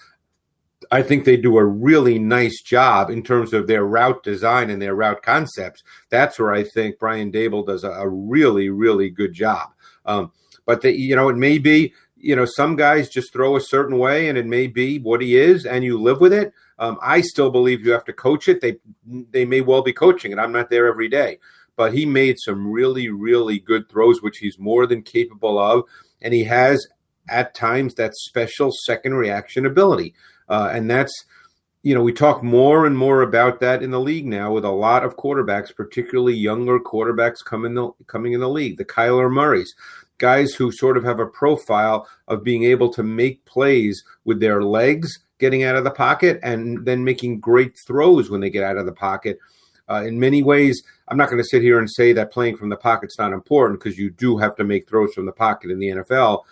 I 0.89 1.01
think 1.01 1.25
they 1.25 1.37
do 1.37 1.57
a 1.57 1.65
really 1.65 2.17
nice 2.17 2.61
job 2.61 3.09
in 3.09 3.23
terms 3.23 3.53
of 3.53 3.67
their 3.67 3.85
route 3.85 4.23
design 4.23 4.69
and 4.69 4.81
their 4.81 4.95
route 4.95 5.21
concepts. 5.21 5.83
That's 6.09 6.39
where 6.39 6.53
I 6.53 6.63
think 6.63 6.97
Brian 6.97 7.31
Daboll 7.31 7.67
does 7.67 7.83
a, 7.83 8.07
really, 8.07 8.69
really 8.69 9.09
good 9.09 9.33
job. 9.33 9.69
Um, 10.05 10.31
but 10.65 10.81
the, 10.81 10.97
you 10.97 11.15
know, 11.15 11.29
it 11.29 11.37
may 11.37 11.57
be 11.57 11.93
you 12.17 12.35
know 12.35 12.45
some 12.45 12.75
guys 12.75 13.09
just 13.09 13.33
throw 13.33 13.55
a 13.55 13.61
certain 13.61 13.97
way, 13.97 14.29
and 14.29 14.37
it 14.37 14.45
may 14.45 14.67
be 14.67 14.99
what 14.99 15.21
he 15.21 15.37
is, 15.37 15.65
and 15.65 15.83
you 15.83 15.99
live 15.99 16.21
with 16.21 16.33
it. 16.33 16.53
Um, 16.79 16.97
I 17.01 17.21
still 17.21 17.51
believe 17.51 17.85
you 17.85 17.91
have 17.91 18.05
to 18.05 18.13
coach 18.13 18.47
it. 18.47 18.61
They 18.61 18.77
they 19.05 19.45
may 19.45 19.61
well 19.61 19.81
be 19.81 19.93
coaching 19.93 20.31
it. 20.31 20.39
I'm 20.39 20.51
not 20.51 20.69
there 20.69 20.87
every 20.87 21.09
day 21.09 21.39
but 21.75 21.93
he 21.93 22.05
made 22.05 22.37
some 22.39 22.71
really, 22.71 23.09
really 23.09 23.57
good 23.59 23.89
throws, 23.89 24.21
which 24.21 24.37
he's 24.37 24.59
more 24.59 24.85
than 24.85 25.01
capable 25.01 25.57
of. 25.57 25.83
And 26.21 26.33
he 26.33 26.43
has 26.43 26.85
at 27.29 27.55
times 27.55 27.95
that 27.95 28.15
special 28.15 28.71
second 28.85 29.15
reaction 29.15 29.65
ability. 29.65 30.13
Uh, 30.49 30.69
and 30.71 30.89
that's, 30.89 31.11
you 31.81 31.95
know, 31.95 32.03
we 32.03 32.13
talk 32.13 32.43
more 32.43 32.85
and 32.85 32.97
more 32.97 33.21
about 33.21 33.59
that 33.61 33.81
in 33.81 33.89
the 33.89 33.99
league 33.99 34.27
now 34.27 34.51
with 34.51 34.65
a 34.65 34.69
lot 34.69 35.03
of 35.03 35.17
quarterbacks, 35.17 35.75
particularly 35.75 36.35
younger 36.35 36.79
quarterbacks 36.79 37.43
coming 37.43 37.73
the, 37.73 37.89
coming 38.05 38.33
in 38.33 38.41
the 38.41 38.49
league, 38.49 38.77
the 38.77 38.85
Kyler 38.85 39.31
Murrays, 39.31 39.73
guys 40.21 40.53
who 40.53 40.71
sort 40.71 40.95
of 40.95 41.03
have 41.03 41.19
a 41.19 41.25
profile 41.25 42.07
of 42.27 42.43
being 42.43 42.63
able 42.63 42.93
to 42.93 43.03
make 43.03 43.43
plays 43.45 44.03
with 44.23 44.39
their 44.39 44.63
legs 44.63 45.19
getting 45.39 45.63
out 45.63 45.75
of 45.75 45.83
the 45.83 45.91
pocket 45.91 46.39
and 46.43 46.85
then 46.85 47.03
making 47.03 47.39
great 47.39 47.75
throws 47.85 48.29
when 48.29 48.39
they 48.39 48.49
get 48.49 48.63
out 48.63 48.77
of 48.77 48.85
the 48.85 48.93
pocket. 48.93 49.39
Uh, 49.89 50.03
in 50.05 50.19
many 50.19 50.43
ways, 50.43 50.81
I'm 51.07 51.17
not 51.17 51.29
going 51.29 51.41
to 51.41 51.49
sit 51.49 51.63
here 51.63 51.79
and 51.79 51.89
say 51.89 52.13
that 52.13 52.31
playing 52.31 52.55
from 52.55 52.69
the 52.69 52.77
pocket's 52.77 53.17
not 53.17 53.33
important 53.33 53.79
because 53.79 53.97
you 53.97 54.11
do 54.11 54.37
have 54.37 54.55
to 54.57 54.63
make 54.63 54.87
throws 54.87 55.13
from 55.13 55.25
the 55.25 55.31
pocket 55.31 55.71
in 55.71 55.79
the 55.79 55.87
NFL. 55.87 56.43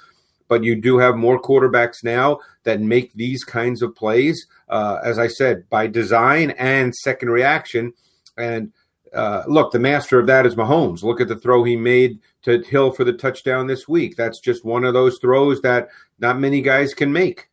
But 0.47 0.63
you 0.63 0.75
do 0.75 0.97
have 0.97 1.15
more 1.15 1.39
quarterbacks 1.39 2.03
now 2.03 2.39
that 2.63 2.81
make 2.81 3.13
these 3.13 3.43
kinds 3.43 3.83
of 3.83 3.95
plays, 3.95 4.47
uh, 4.67 4.97
as 5.03 5.19
I 5.19 5.27
said, 5.27 5.69
by 5.69 5.85
design 5.85 6.51
and 6.51 6.93
second 6.95 7.29
reaction. 7.29 7.93
And 8.35 8.73
uh, 9.13 9.43
look, 9.47 9.71
the 9.71 9.79
master 9.79 10.19
of 10.19 10.27
that 10.27 10.45
is 10.45 10.55
Mahomes. 10.55 11.03
Look 11.03 11.21
at 11.21 11.27
the 11.27 11.35
throw 11.35 11.63
he 11.63 11.75
made 11.75 12.19
to 12.43 12.61
Hill 12.61 12.91
for 12.91 13.03
the 13.03 13.13
touchdown 13.13 13.67
this 13.67 13.87
week. 13.87 14.15
That's 14.15 14.39
just 14.39 14.65
one 14.65 14.83
of 14.83 14.93
those 14.93 15.17
throws 15.19 15.61
that 15.61 15.89
not 16.19 16.39
many 16.39 16.61
guys 16.61 16.93
can 16.93 17.11
make. 17.11 17.49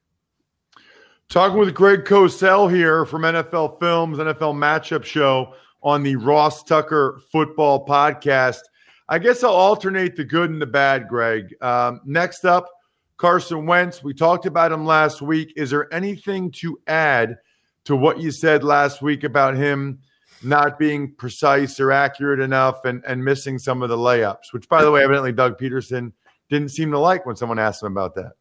Talking 1.29 1.59
with 1.59 1.75
Greg 1.75 2.05
Cosell 2.05 2.73
here 2.73 3.05
from 3.05 3.23
NFL 3.23 3.81
Films, 3.81 4.19
NFL 4.19 4.55
Matchup 4.55 5.05
Show 5.05 5.55
on 5.83 6.03
the 6.03 6.17
Ross 6.17 6.63
Tucker 6.63 7.21
Football 7.33 7.85
Podcast. 7.85 8.61
I 9.09 9.19
guess 9.19 9.43
I'll 9.43 9.51
alternate 9.51 10.17
the 10.17 10.25
good 10.25 10.51
and 10.51 10.63
the 10.63 10.67
bad, 10.67 11.09
Greg. 11.09 11.55
Um, 11.61 12.01
next 12.05 12.45
up, 12.45 12.69
Carson 13.17 13.67
Wentz. 13.67 14.03
We 14.03 14.15
talked 14.15 14.47
about 14.47 14.73
him 14.73 14.85
last 14.85 15.23
week. 15.23 15.53
Is 15.57 15.71
there 15.71 15.93
anything 15.93 16.51
to 16.53 16.79
add 16.87 17.37
to 17.85 17.97
what 17.97 18.21
you 18.21 18.31
said 18.31 18.63
last 18.63 19.03
week 19.03 19.25
about 19.25 19.57
him 19.57 20.01
not 20.43 20.79
being 20.79 21.13
precise 21.15 21.81
or 21.81 21.93
accurate 21.93 22.41
enough 22.41 22.85
and, 22.85 23.03
and 23.07 23.25
missing 23.25 23.59
some 23.59 23.83
of 23.83 23.89
the 23.89 23.97
layups, 23.97 24.53
which, 24.53 24.69
by 24.69 24.83
the 24.83 24.91
way, 24.91 25.03
evidently 25.03 25.33
Doug 25.33 25.59
Pederson 25.59 26.13
didn't 26.51 26.71
seem 26.71 26.91
to 26.91 26.99
like 26.99 27.27
when 27.27 27.37
someone 27.37 27.59
asked 27.59 27.83
him 27.83 27.93
about 27.93 28.15
that? 28.15 28.33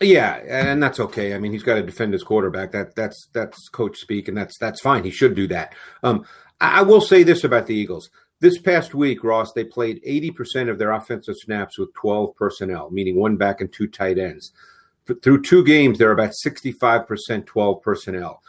Yeah, 0.00 0.36
and 0.48 0.82
that's 0.82 1.00
okay. 1.00 1.34
I 1.34 1.38
mean, 1.38 1.52
he's 1.52 1.62
got 1.62 1.74
to 1.74 1.82
defend 1.82 2.12
his 2.12 2.22
quarterback. 2.22 2.72
That 2.72 2.94
that's 2.94 3.28
that's 3.34 3.68
coach 3.68 3.98
speak, 3.98 4.28
and 4.28 4.36
that's 4.36 4.56
that's 4.58 4.80
fine. 4.80 5.04
He 5.04 5.10
should 5.10 5.34
do 5.34 5.46
that. 5.48 5.74
Um, 6.02 6.24
I, 6.60 6.78
I 6.78 6.82
will 6.82 7.02
say 7.02 7.22
this 7.22 7.44
about 7.44 7.66
the 7.66 7.74
Eagles: 7.74 8.08
this 8.40 8.58
past 8.58 8.94
week, 8.94 9.22
Ross, 9.22 9.52
they 9.52 9.64
played 9.64 10.00
eighty 10.02 10.30
percent 10.30 10.70
of 10.70 10.78
their 10.78 10.92
offensive 10.92 11.34
snaps 11.36 11.78
with 11.78 11.92
twelve 11.92 12.34
personnel, 12.36 12.90
meaning 12.90 13.16
one 13.16 13.36
back 13.36 13.60
and 13.60 13.70
two 13.70 13.88
tight 13.88 14.16
ends. 14.16 14.52
through 15.22 15.42
two 15.42 15.64
games, 15.64 15.98
they're 15.98 16.12
about 16.12 16.34
sixty-five 16.34 17.06
percent 17.06 17.46
twelve 17.46 17.82
personnel. 17.82 18.42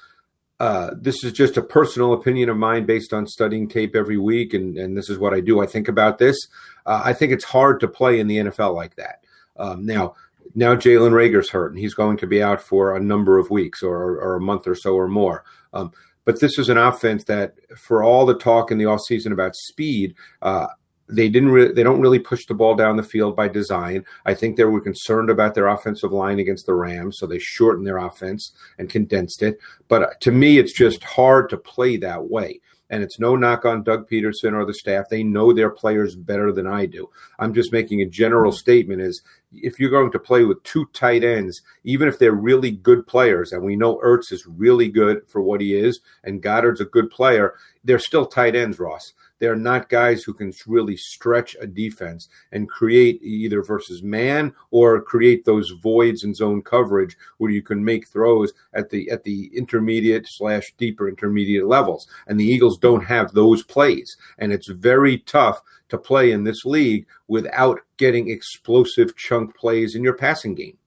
Uh, 0.62 0.92
this 0.96 1.24
is 1.24 1.34
just 1.34 1.58
a 1.58 1.62
personal 1.64 2.14
opinion 2.14 2.48
of 2.48 2.56
mine 2.56 2.86
based 2.86 3.14
on 3.14 3.26
studying 3.26 3.68
tape 3.68 3.96
every 3.96 4.20
week, 4.20 4.54
and, 4.54 4.78
and 4.78 4.96
this 4.96 5.10
is 5.10 5.18
what 5.18 5.34
I 5.34 5.40
do. 5.40 5.60
I 5.60 5.66
think 5.66 5.88
about 5.88 6.20
this. 6.20 6.38
Uh, 6.86 7.02
I 7.04 7.14
think 7.14 7.32
it's 7.32 7.46
hard 7.46 7.80
to 7.80 7.88
play 7.88 8.20
in 8.20 8.28
the 8.28 8.38
NFL 8.38 8.76
like 8.76 8.96
that. 8.98 9.24
Um, 9.58 9.88
now, 9.88 10.14
now 10.54 10.76
Jalen 10.76 11.14
Reagor's 11.14 11.50
hurt 11.50 11.72
and 11.72 11.80
he's 11.80 11.96
going 11.96 12.18
to 12.18 12.28
be 12.28 12.44
out 12.44 12.62
for 12.62 12.96
a 12.96 13.00
number 13.00 13.40
of 13.40 13.50
weeks 13.50 13.82
or, 13.82 14.20
or 14.20 14.36
a 14.36 14.40
month 14.40 14.68
or 14.68 14.76
so 14.76 14.94
or 14.94 15.08
more. 15.08 15.46
Um, 15.74 15.94
but 16.26 16.40
this 16.40 16.60
is 16.60 16.70
an 16.70 16.78
offense 16.78 17.24
that, 17.24 17.56
for 17.76 18.04
all 18.04 18.28
the 18.28 18.38
talk 18.38 18.70
in 18.70 18.78
the 18.78 18.84
offseason 18.84 19.32
about 19.32 19.56
speed, 19.56 20.14
uh, 20.44 20.68
they 21.12 21.30
didn't 21.30 21.50
re- 21.50 21.72
they 21.72 21.84
don't 21.84 22.02
really 22.02 22.20
push 22.20 22.46
the 22.46 22.54
ball 22.54 22.76
down 22.76 22.98
the 22.98 23.04
field 23.04 23.36
by 23.36 23.48
design. 23.48 24.06
I 24.26 24.34
think 24.34 24.56
they 24.56 24.64
were 24.64 24.82
concerned 24.82 25.30
about 25.30 25.54
their 25.54 25.68
offensive 25.68 26.12
line 26.12 26.40
against 26.40 26.66
the 26.66 26.74
Rams, 26.74 27.18
so 27.18 27.28
they 27.28 27.40
shortened 27.40 27.86
their 27.86 27.98
offense 27.98 28.54
and 28.78 28.90
condensed 28.90 29.44
it. 29.44 29.60
But 29.88 30.04
uh, 30.04 30.10
to 30.22 30.32
me, 30.32 30.58
it's 30.58 30.74
just 30.74 31.04
hard 31.04 31.50
to 31.50 31.58
play 31.58 31.98
that 31.98 32.30
way. 32.30 32.62
And 32.90 33.02
it's 33.04 33.20
no 33.20 33.38
knock 33.38 33.64
on 33.64 33.84
Doug 33.84 34.10
Pederson 34.10 34.54
or 34.54 34.66
the 34.66 34.74
staff. 34.74 35.06
They 35.10 35.24
know 35.24 35.54
their 35.54 35.70
players 35.70 36.14
better 36.18 36.52
than 36.52 36.68
I 36.68 36.86
do. 36.86 37.10
I'm 37.40 37.54
just 37.54 37.72
making 37.72 38.02
a 38.02 38.06
general 38.06 38.52
statement 38.52 39.02
is 39.02 39.22
if 39.54 39.80
you're 39.80 39.90
going 39.90 40.12
to 40.12 40.20
play 40.20 40.44
with 40.44 40.62
two 40.64 40.86
tight 40.92 41.24
ends, 41.24 41.62
even 41.86 42.10
if 42.10 42.20
they're 42.20 42.34
really 42.34 42.72
good 42.72 43.08
players, 43.08 43.54
and 43.54 43.64
we 43.64 43.78
know 43.78 44.02
Ertz 44.04 44.34
is 44.34 44.46
really 44.46 44.90
good 44.90 45.22
for 45.30 45.42
what 45.42 45.62
he 45.62 45.74
is, 45.74 46.02
and 46.26 46.44
Goedert's 46.44 46.82
a 46.82 46.86
good 46.86 47.10
player, 47.10 47.54
they're 47.82 47.98
still 47.98 48.26
tight 48.26 48.58
ends, 48.58 48.78
Ross. 48.78 49.14
They're 49.42 49.56
not 49.56 49.90
guys 49.90 50.22
who 50.22 50.36
can 50.36 50.54
really 50.68 50.96
stretch 50.96 51.58
a 51.60 51.66
defense 51.66 52.30
and 52.52 52.70
create 52.70 53.20
either 53.24 53.64
versus 53.64 54.04
man 54.04 54.54
or 54.70 55.02
create 55.02 55.46
those 55.46 55.72
voids 55.72 56.24
in 56.24 56.36
zone 56.36 56.62
coverage 56.62 57.18
where 57.40 57.50
you 57.50 57.64
can 57.64 57.84
make 57.84 58.08
throws 58.08 58.54
at 58.76 58.92
the 58.92 59.10
at 59.10 59.24
the 59.24 59.50
intermediate 59.56 60.28
slash 60.30 60.76
deeper 60.78 61.10
intermediate 61.10 61.66
levels. 61.66 62.08
And 62.28 62.40
the 62.40 62.46
Eagles 62.46 62.78
don't 62.78 63.04
have 63.04 63.32
those 63.32 63.64
plays, 63.64 64.16
and 64.38 64.54
it's 64.54 64.70
very 64.70 65.18
tough 65.18 65.60
to 65.90 65.98
play 65.98 66.32
in 66.32 66.44
this 66.44 66.64
league 66.64 67.08
without 67.28 67.80
getting 67.98 68.30
explosive 68.30 69.18
chunk 69.18 69.56
plays 69.56 69.96
in 69.96 70.04
your 70.04 70.14
passing 70.14 70.54
game. 70.54 70.78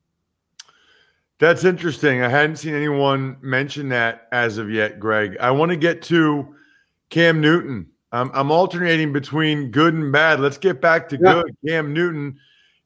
That's 1.41 1.65
interesting. 1.65 2.23
I 2.23 2.29
hadn't 2.29 2.59
seen 2.59 2.77
anyone 2.77 3.37
mention 3.41 3.89
that 3.89 4.29
as 4.31 4.59
of 4.59 4.71
yet, 4.71 5.01
Greg. 5.01 5.37
I 5.41 5.51
want 5.51 5.71
to 5.71 5.77
get 5.77 6.03
to 6.03 6.55
Cam 7.11 7.41
Newton. 7.41 7.89
I'm, 8.15 8.31
I'm 8.33 8.51
alternating 8.53 9.13
between 9.13 9.73
good 9.73 9.93
and 9.93 10.13
bad. 10.13 10.39
Let's 10.39 10.57
get 10.57 10.81
back 10.81 11.09
to 11.09 11.19
yeah. 11.21 11.43
good. 11.43 11.57
Cam 11.67 11.93
Newton. 11.93 12.39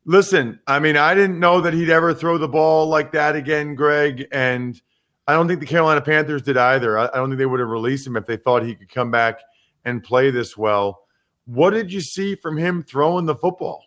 Listen, 0.07 0.59
I 0.67 0.79
mean, 0.79 0.97
I 0.97 1.15
didn't 1.15 1.39
know 1.39 1.61
that 1.61 1.75
he'd 1.75 1.91
ever 1.91 2.15
throw 2.15 2.39
the 2.39 2.49
ball 2.49 2.87
like 2.87 3.13
that 3.13 3.37
again, 3.37 3.75
Greg. 3.75 4.27
And 4.33 4.81
I 5.27 5.35
don't 5.35 5.47
think 5.47 5.61
the 5.61 5.67
Carolina 5.67 6.01
Panthers 6.01 6.41
did 6.41 6.57
either. 6.57 6.99
I, 6.99 7.09
I 7.09 7.17
don't 7.17 7.29
think 7.29 7.39
they 7.39 7.47
would 7.47 7.61
have 7.61 7.69
released 7.69 8.07
him 8.07 8.17
if 8.17 8.25
they 8.25 8.39
thought 8.39 8.65
he 8.65 8.75
could 8.75 8.89
come 8.89 9.11
back 9.11 9.41
and 9.85 10.03
play 10.03 10.31
this 10.31 10.57
well. 10.57 11.03
What 11.45 11.71
did 11.71 11.93
you 11.93 12.01
see 12.01 12.35
from 12.35 12.57
him 12.57 12.83
throwing 12.83 13.27
the 13.27 13.35
football? 13.35 13.85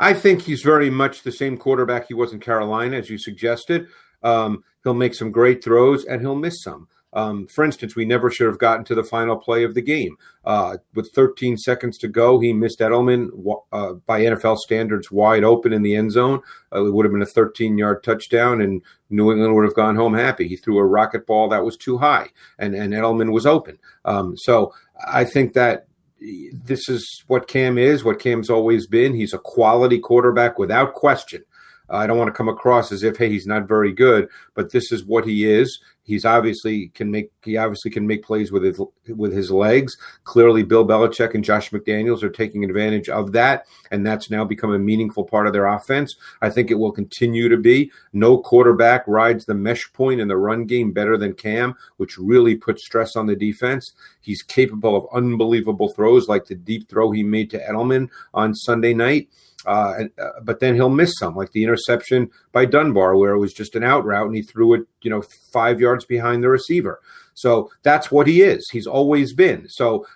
I 0.00 0.14
think 0.14 0.42
he's 0.42 0.62
very 0.62 0.90
much 0.90 1.22
the 1.22 1.30
same 1.30 1.56
quarterback 1.56 2.08
he 2.08 2.14
was 2.14 2.32
in 2.32 2.40
Carolina, 2.40 2.96
as 2.96 3.08
you 3.08 3.18
suggested. 3.18 3.86
Um, 4.24 4.64
he'll 4.82 4.94
make 4.94 5.14
some 5.14 5.30
great 5.30 5.62
throws 5.62 6.04
and 6.04 6.20
he'll 6.20 6.34
miss 6.34 6.60
some. 6.62 6.88
Um, 7.14 7.46
for 7.46 7.64
instance, 7.64 7.94
we 7.96 8.04
never 8.04 8.30
should 8.30 8.48
have 8.48 8.58
gotten 8.58 8.84
to 8.86 8.94
the 8.94 9.04
final 9.04 9.36
play 9.36 9.64
of 9.64 9.74
the 9.74 9.80
game. 9.80 10.16
Uh, 10.44 10.78
with 10.94 11.12
13 11.14 11.56
seconds 11.56 11.96
to 11.98 12.08
go, 12.08 12.40
he 12.40 12.52
missed 12.52 12.80
Edelman 12.80 13.30
uh, 13.72 13.94
by 14.06 14.20
NFL 14.20 14.58
standards 14.58 15.10
wide 15.10 15.44
open 15.44 15.72
in 15.72 15.82
the 15.82 15.94
end 15.94 16.12
zone. 16.12 16.40
Uh, 16.74 16.84
it 16.84 16.92
would 16.92 17.06
have 17.06 17.12
been 17.12 17.22
a 17.22 17.26
13 17.26 17.78
yard 17.78 18.02
touchdown, 18.02 18.60
and 18.60 18.82
New 19.08 19.30
England 19.30 19.54
would 19.54 19.64
have 19.64 19.74
gone 19.76 19.96
home 19.96 20.14
happy. 20.14 20.48
He 20.48 20.56
threw 20.56 20.78
a 20.78 20.84
rocket 20.84 21.26
ball 21.26 21.48
that 21.48 21.64
was 21.64 21.76
too 21.76 21.98
high, 21.98 22.28
and, 22.58 22.74
and 22.74 22.92
Edelman 22.92 23.32
was 23.32 23.46
open. 23.46 23.78
Um, 24.04 24.36
so 24.36 24.74
I 25.06 25.24
think 25.24 25.54
that 25.54 25.86
this 26.20 26.88
is 26.88 27.22
what 27.26 27.48
Cam 27.48 27.78
is, 27.78 28.04
what 28.04 28.18
Cam's 28.18 28.50
always 28.50 28.86
been. 28.86 29.14
He's 29.14 29.34
a 29.34 29.38
quality 29.38 29.98
quarterback 29.98 30.58
without 30.58 30.94
question. 30.94 31.44
I 31.90 32.06
don't 32.06 32.18
want 32.18 32.28
to 32.28 32.36
come 32.36 32.48
across 32.48 32.92
as 32.92 33.02
if 33.02 33.16
hey 33.16 33.28
he's 33.28 33.46
not 33.46 33.68
very 33.68 33.92
good, 33.92 34.28
but 34.54 34.72
this 34.72 34.90
is 34.90 35.04
what 35.04 35.26
he 35.26 35.50
is. 35.50 35.80
He's 36.02 36.26
obviously 36.26 36.88
can 36.88 37.10
make 37.10 37.30
he 37.42 37.56
obviously 37.56 37.90
can 37.90 38.06
make 38.06 38.24
plays 38.24 38.52
with 38.52 38.62
his 38.62 38.80
with 39.08 39.32
his 39.32 39.50
legs. 39.50 39.96
Clearly, 40.24 40.62
Bill 40.62 40.86
Belichick 40.86 41.34
and 41.34 41.42
Josh 41.42 41.70
McDaniels 41.70 42.22
are 42.22 42.30
taking 42.30 42.62
advantage 42.62 43.08
of 43.08 43.32
that, 43.32 43.66
and 43.90 44.06
that's 44.06 44.30
now 44.30 44.44
become 44.44 44.72
a 44.72 44.78
meaningful 44.78 45.24
part 45.24 45.46
of 45.46 45.54
their 45.54 45.66
offense. 45.66 46.14
I 46.42 46.50
think 46.50 46.70
it 46.70 46.78
will 46.78 46.92
continue 46.92 47.48
to 47.48 47.56
be. 47.56 47.90
No 48.12 48.36
quarterback 48.36 49.04
rides 49.06 49.46
the 49.46 49.54
mesh 49.54 49.90
point 49.94 50.20
in 50.20 50.28
the 50.28 50.36
run 50.36 50.66
game 50.66 50.92
better 50.92 51.16
than 51.16 51.32
Cam, 51.32 51.74
which 51.96 52.18
really 52.18 52.54
puts 52.54 52.84
stress 52.84 53.16
on 53.16 53.26
the 53.26 53.36
defense. 53.36 53.94
He's 54.20 54.42
capable 54.42 54.96
of 54.96 55.06
unbelievable 55.14 55.88
throws, 55.88 56.28
like 56.28 56.44
the 56.44 56.54
deep 56.54 56.88
throw 56.88 57.12
he 57.12 57.22
made 57.22 57.50
to 57.50 57.58
Edelman 57.58 58.10
on 58.34 58.54
Sunday 58.54 58.92
night. 58.92 59.28
Uh, 59.66 59.94
and, 59.98 60.10
uh, 60.18 60.40
but 60.42 60.60
then 60.60 60.74
he'll 60.74 60.88
miss 60.90 61.14
some, 61.18 61.34
like 61.34 61.52
the 61.52 61.62
interception 61.62 62.30
by 62.52 62.64
Dunbar, 62.64 63.16
where 63.16 63.32
it 63.32 63.38
was 63.38 63.52
just 63.52 63.74
an 63.76 63.84
out 63.84 64.04
route 64.04 64.26
and 64.26 64.36
he 64.36 64.42
threw 64.42 64.74
it, 64.74 64.82
you 65.02 65.10
know, 65.10 65.22
five 65.52 65.80
yards 65.80 66.04
behind 66.04 66.42
the 66.42 66.48
receiver. 66.48 67.00
So 67.34 67.70
that's 67.82 68.10
what 68.10 68.26
he 68.26 68.42
is. 68.42 68.68
He's 68.70 68.86
always 68.86 69.32
been. 69.32 69.68
So 69.68 70.06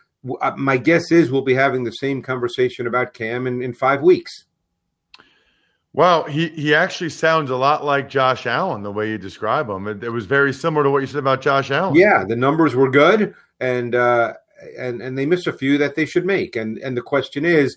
uh, 0.40 0.52
my 0.56 0.76
guess 0.76 1.10
is 1.10 1.30
we'll 1.30 1.42
be 1.42 1.54
having 1.54 1.84
the 1.84 1.92
same 1.92 2.22
conversation 2.22 2.86
about 2.86 3.14
Cam 3.14 3.46
in, 3.46 3.62
in 3.62 3.72
five 3.72 4.02
weeks. 4.02 4.44
Well, 5.92 6.24
he, 6.24 6.48
he 6.50 6.74
actually 6.74 7.10
sounds 7.10 7.50
a 7.50 7.56
lot 7.56 7.84
like 7.84 8.08
Josh 8.08 8.46
Allen 8.46 8.82
the 8.82 8.92
way 8.92 9.10
you 9.10 9.18
describe 9.18 9.68
him. 9.68 9.88
It, 9.88 10.04
it 10.04 10.10
was 10.10 10.26
very 10.26 10.52
similar 10.52 10.84
to 10.84 10.90
what 10.90 11.00
you 11.00 11.06
said 11.06 11.18
about 11.18 11.40
Josh 11.40 11.70
Allen. 11.70 11.94
Yeah, 11.94 12.24
the 12.24 12.36
numbers 12.36 12.74
were 12.74 12.90
good, 12.90 13.34
and 13.58 13.94
uh, 13.94 14.34
and 14.78 15.00
and 15.00 15.18
they 15.18 15.26
missed 15.26 15.46
a 15.46 15.52
few 15.52 15.78
that 15.78 15.94
they 15.94 16.04
should 16.04 16.26
make. 16.26 16.56
And 16.56 16.78
and 16.78 16.96
the 16.96 17.02
question 17.02 17.44
is, 17.44 17.76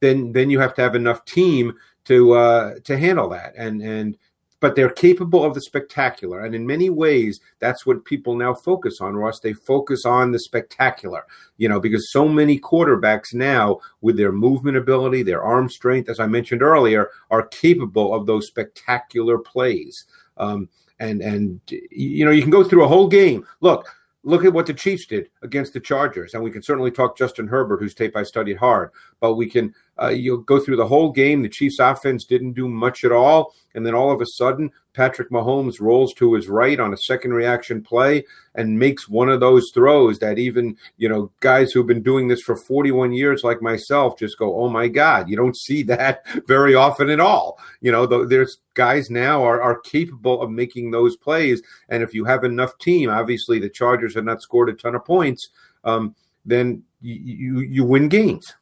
then 0.00 0.32
then 0.32 0.50
you 0.50 0.58
have 0.60 0.74
to 0.74 0.82
have 0.82 0.94
enough 0.94 1.24
team 1.24 1.74
to 2.04 2.32
uh, 2.32 2.74
to 2.84 2.98
handle 2.98 3.28
that. 3.30 3.54
And 3.56 3.82
and 3.82 4.16
but 4.60 4.74
they're 4.74 4.90
capable 4.90 5.44
of 5.44 5.54
the 5.54 5.60
spectacular. 5.60 6.44
And 6.44 6.54
in 6.54 6.66
many 6.66 6.88
ways, 6.88 7.40
that's 7.58 7.84
what 7.84 8.04
people 8.04 8.36
now 8.36 8.54
focus 8.54 9.00
on, 9.00 9.14
Ross. 9.14 9.38
They 9.38 9.52
focus 9.52 10.06
on 10.06 10.32
the 10.32 10.38
spectacular, 10.38 11.24
you 11.58 11.68
know, 11.68 11.78
because 11.78 12.10
so 12.10 12.26
many 12.26 12.58
quarterbacks 12.58 13.34
now, 13.34 13.80
with 14.00 14.16
their 14.16 14.32
movement 14.32 14.76
ability, 14.76 15.22
their 15.22 15.42
arm 15.42 15.68
strength, 15.68 16.08
as 16.08 16.20
I 16.20 16.26
mentioned 16.26 16.62
earlier, 16.62 17.10
are 17.30 17.46
capable 17.48 18.14
of 18.14 18.26
those 18.26 18.46
spectacular 18.46 19.38
plays. 19.38 20.06
Um, 20.38 20.68
and 20.98 21.20
and 21.20 21.60
you 21.90 22.24
know, 22.24 22.30
you 22.30 22.42
can 22.42 22.50
go 22.50 22.64
through 22.64 22.84
a 22.84 22.88
whole 22.88 23.08
game. 23.08 23.46
Look, 23.60 23.86
look 24.22 24.44
at 24.44 24.52
what 24.52 24.66
the 24.66 24.74
Chiefs 24.74 25.06
did 25.06 25.28
against 25.42 25.74
the 25.74 25.80
Chargers, 25.80 26.32
and 26.32 26.42
we 26.42 26.50
can 26.50 26.62
certainly 26.62 26.90
talk 26.90 27.18
Justin 27.18 27.46
Herbert, 27.46 27.80
whose 27.80 27.94
tape 27.94 28.16
I 28.16 28.22
studied 28.22 28.56
hard. 28.56 28.90
But 29.20 29.34
we 29.34 29.48
can 29.48 29.74
uh, 30.00 30.08
you'll 30.08 30.38
go 30.38 30.60
through 30.60 30.76
the 30.76 30.86
whole 30.86 31.10
game. 31.10 31.42
The 31.42 31.48
Chiefs' 31.48 31.78
offense 31.78 32.24
didn't 32.24 32.52
do 32.52 32.68
much 32.68 33.02
at 33.02 33.12
all, 33.12 33.54
and 33.74 33.86
then 33.86 33.94
all 33.94 34.10
of 34.10 34.20
a 34.20 34.26
sudden, 34.26 34.70
Patrick 34.92 35.30
Mahomes 35.30 35.80
rolls 35.80 36.12
to 36.14 36.34
his 36.34 36.48
right 36.48 36.78
on 36.78 36.92
a 36.92 36.98
second 36.98 37.32
reaction 37.32 37.82
play 37.82 38.24
and 38.54 38.78
makes 38.78 39.08
one 39.08 39.28
of 39.30 39.40
those 39.40 39.70
throws 39.72 40.18
that 40.18 40.38
even 40.38 40.76
you 40.98 41.08
know 41.08 41.30
guys 41.40 41.72
who've 41.72 41.86
been 41.86 42.02
doing 42.02 42.28
this 42.28 42.42
for 42.42 42.56
41 42.56 43.12
years, 43.12 43.42
like 43.42 43.62
myself, 43.62 44.18
just 44.18 44.38
go, 44.38 44.60
"Oh 44.60 44.68
my 44.68 44.88
God!" 44.88 45.30
You 45.30 45.36
don't 45.36 45.56
see 45.56 45.82
that 45.84 46.26
very 46.46 46.74
often 46.74 47.08
at 47.08 47.20
all. 47.20 47.58
You 47.80 47.92
know, 47.92 48.06
there's 48.26 48.58
guys 48.74 49.08
now 49.10 49.42
are 49.42 49.62
are 49.62 49.80
capable 49.80 50.42
of 50.42 50.50
making 50.50 50.90
those 50.90 51.16
plays, 51.16 51.62
and 51.88 52.02
if 52.02 52.12
you 52.12 52.26
have 52.26 52.44
enough 52.44 52.76
team, 52.78 53.08
obviously 53.08 53.58
the 53.58 53.70
Chargers 53.70 54.14
have 54.14 54.24
not 54.24 54.42
scored 54.42 54.68
a 54.68 54.74
ton 54.74 54.94
of 54.94 55.06
points, 55.06 55.48
um, 55.84 56.14
then 56.44 56.82
you, 57.00 57.14
you 57.14 57.60
you 57.60 57.84
win 57.84 58.10
games. 58.10 58.54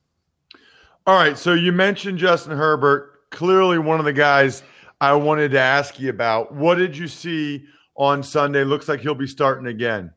All 1.06 1.16
right. 1.16 1.36
So 1.36 1.52
you 1.52 1.70
mentioned 1.70 2.18
Justin 2.18 2.56
Herbert, 2.56 3.28
clearly 3.30 3.78
one 3.78 3.98
of 3.98 4.06
the 4.06 4.12
guys 4.12 4.62
I 5.00 5.14
wanted 5.14 5.50
to 5.50 5.60
ask 5.60 6.00
you 6.00 6.08
about. 6.08 6.54
What 6.54 6.76
did 6.76 6.96
you 6.96 7.08
see 7.08 7.66
on 7.94 8.22
Sunday? 8.22 8.64
Looks 8.64 8.88
like 8.88 9.00
he'll 9.00 9.14
be 9.14 9.26
starting 9.26 9.66
again. 9.66 10.12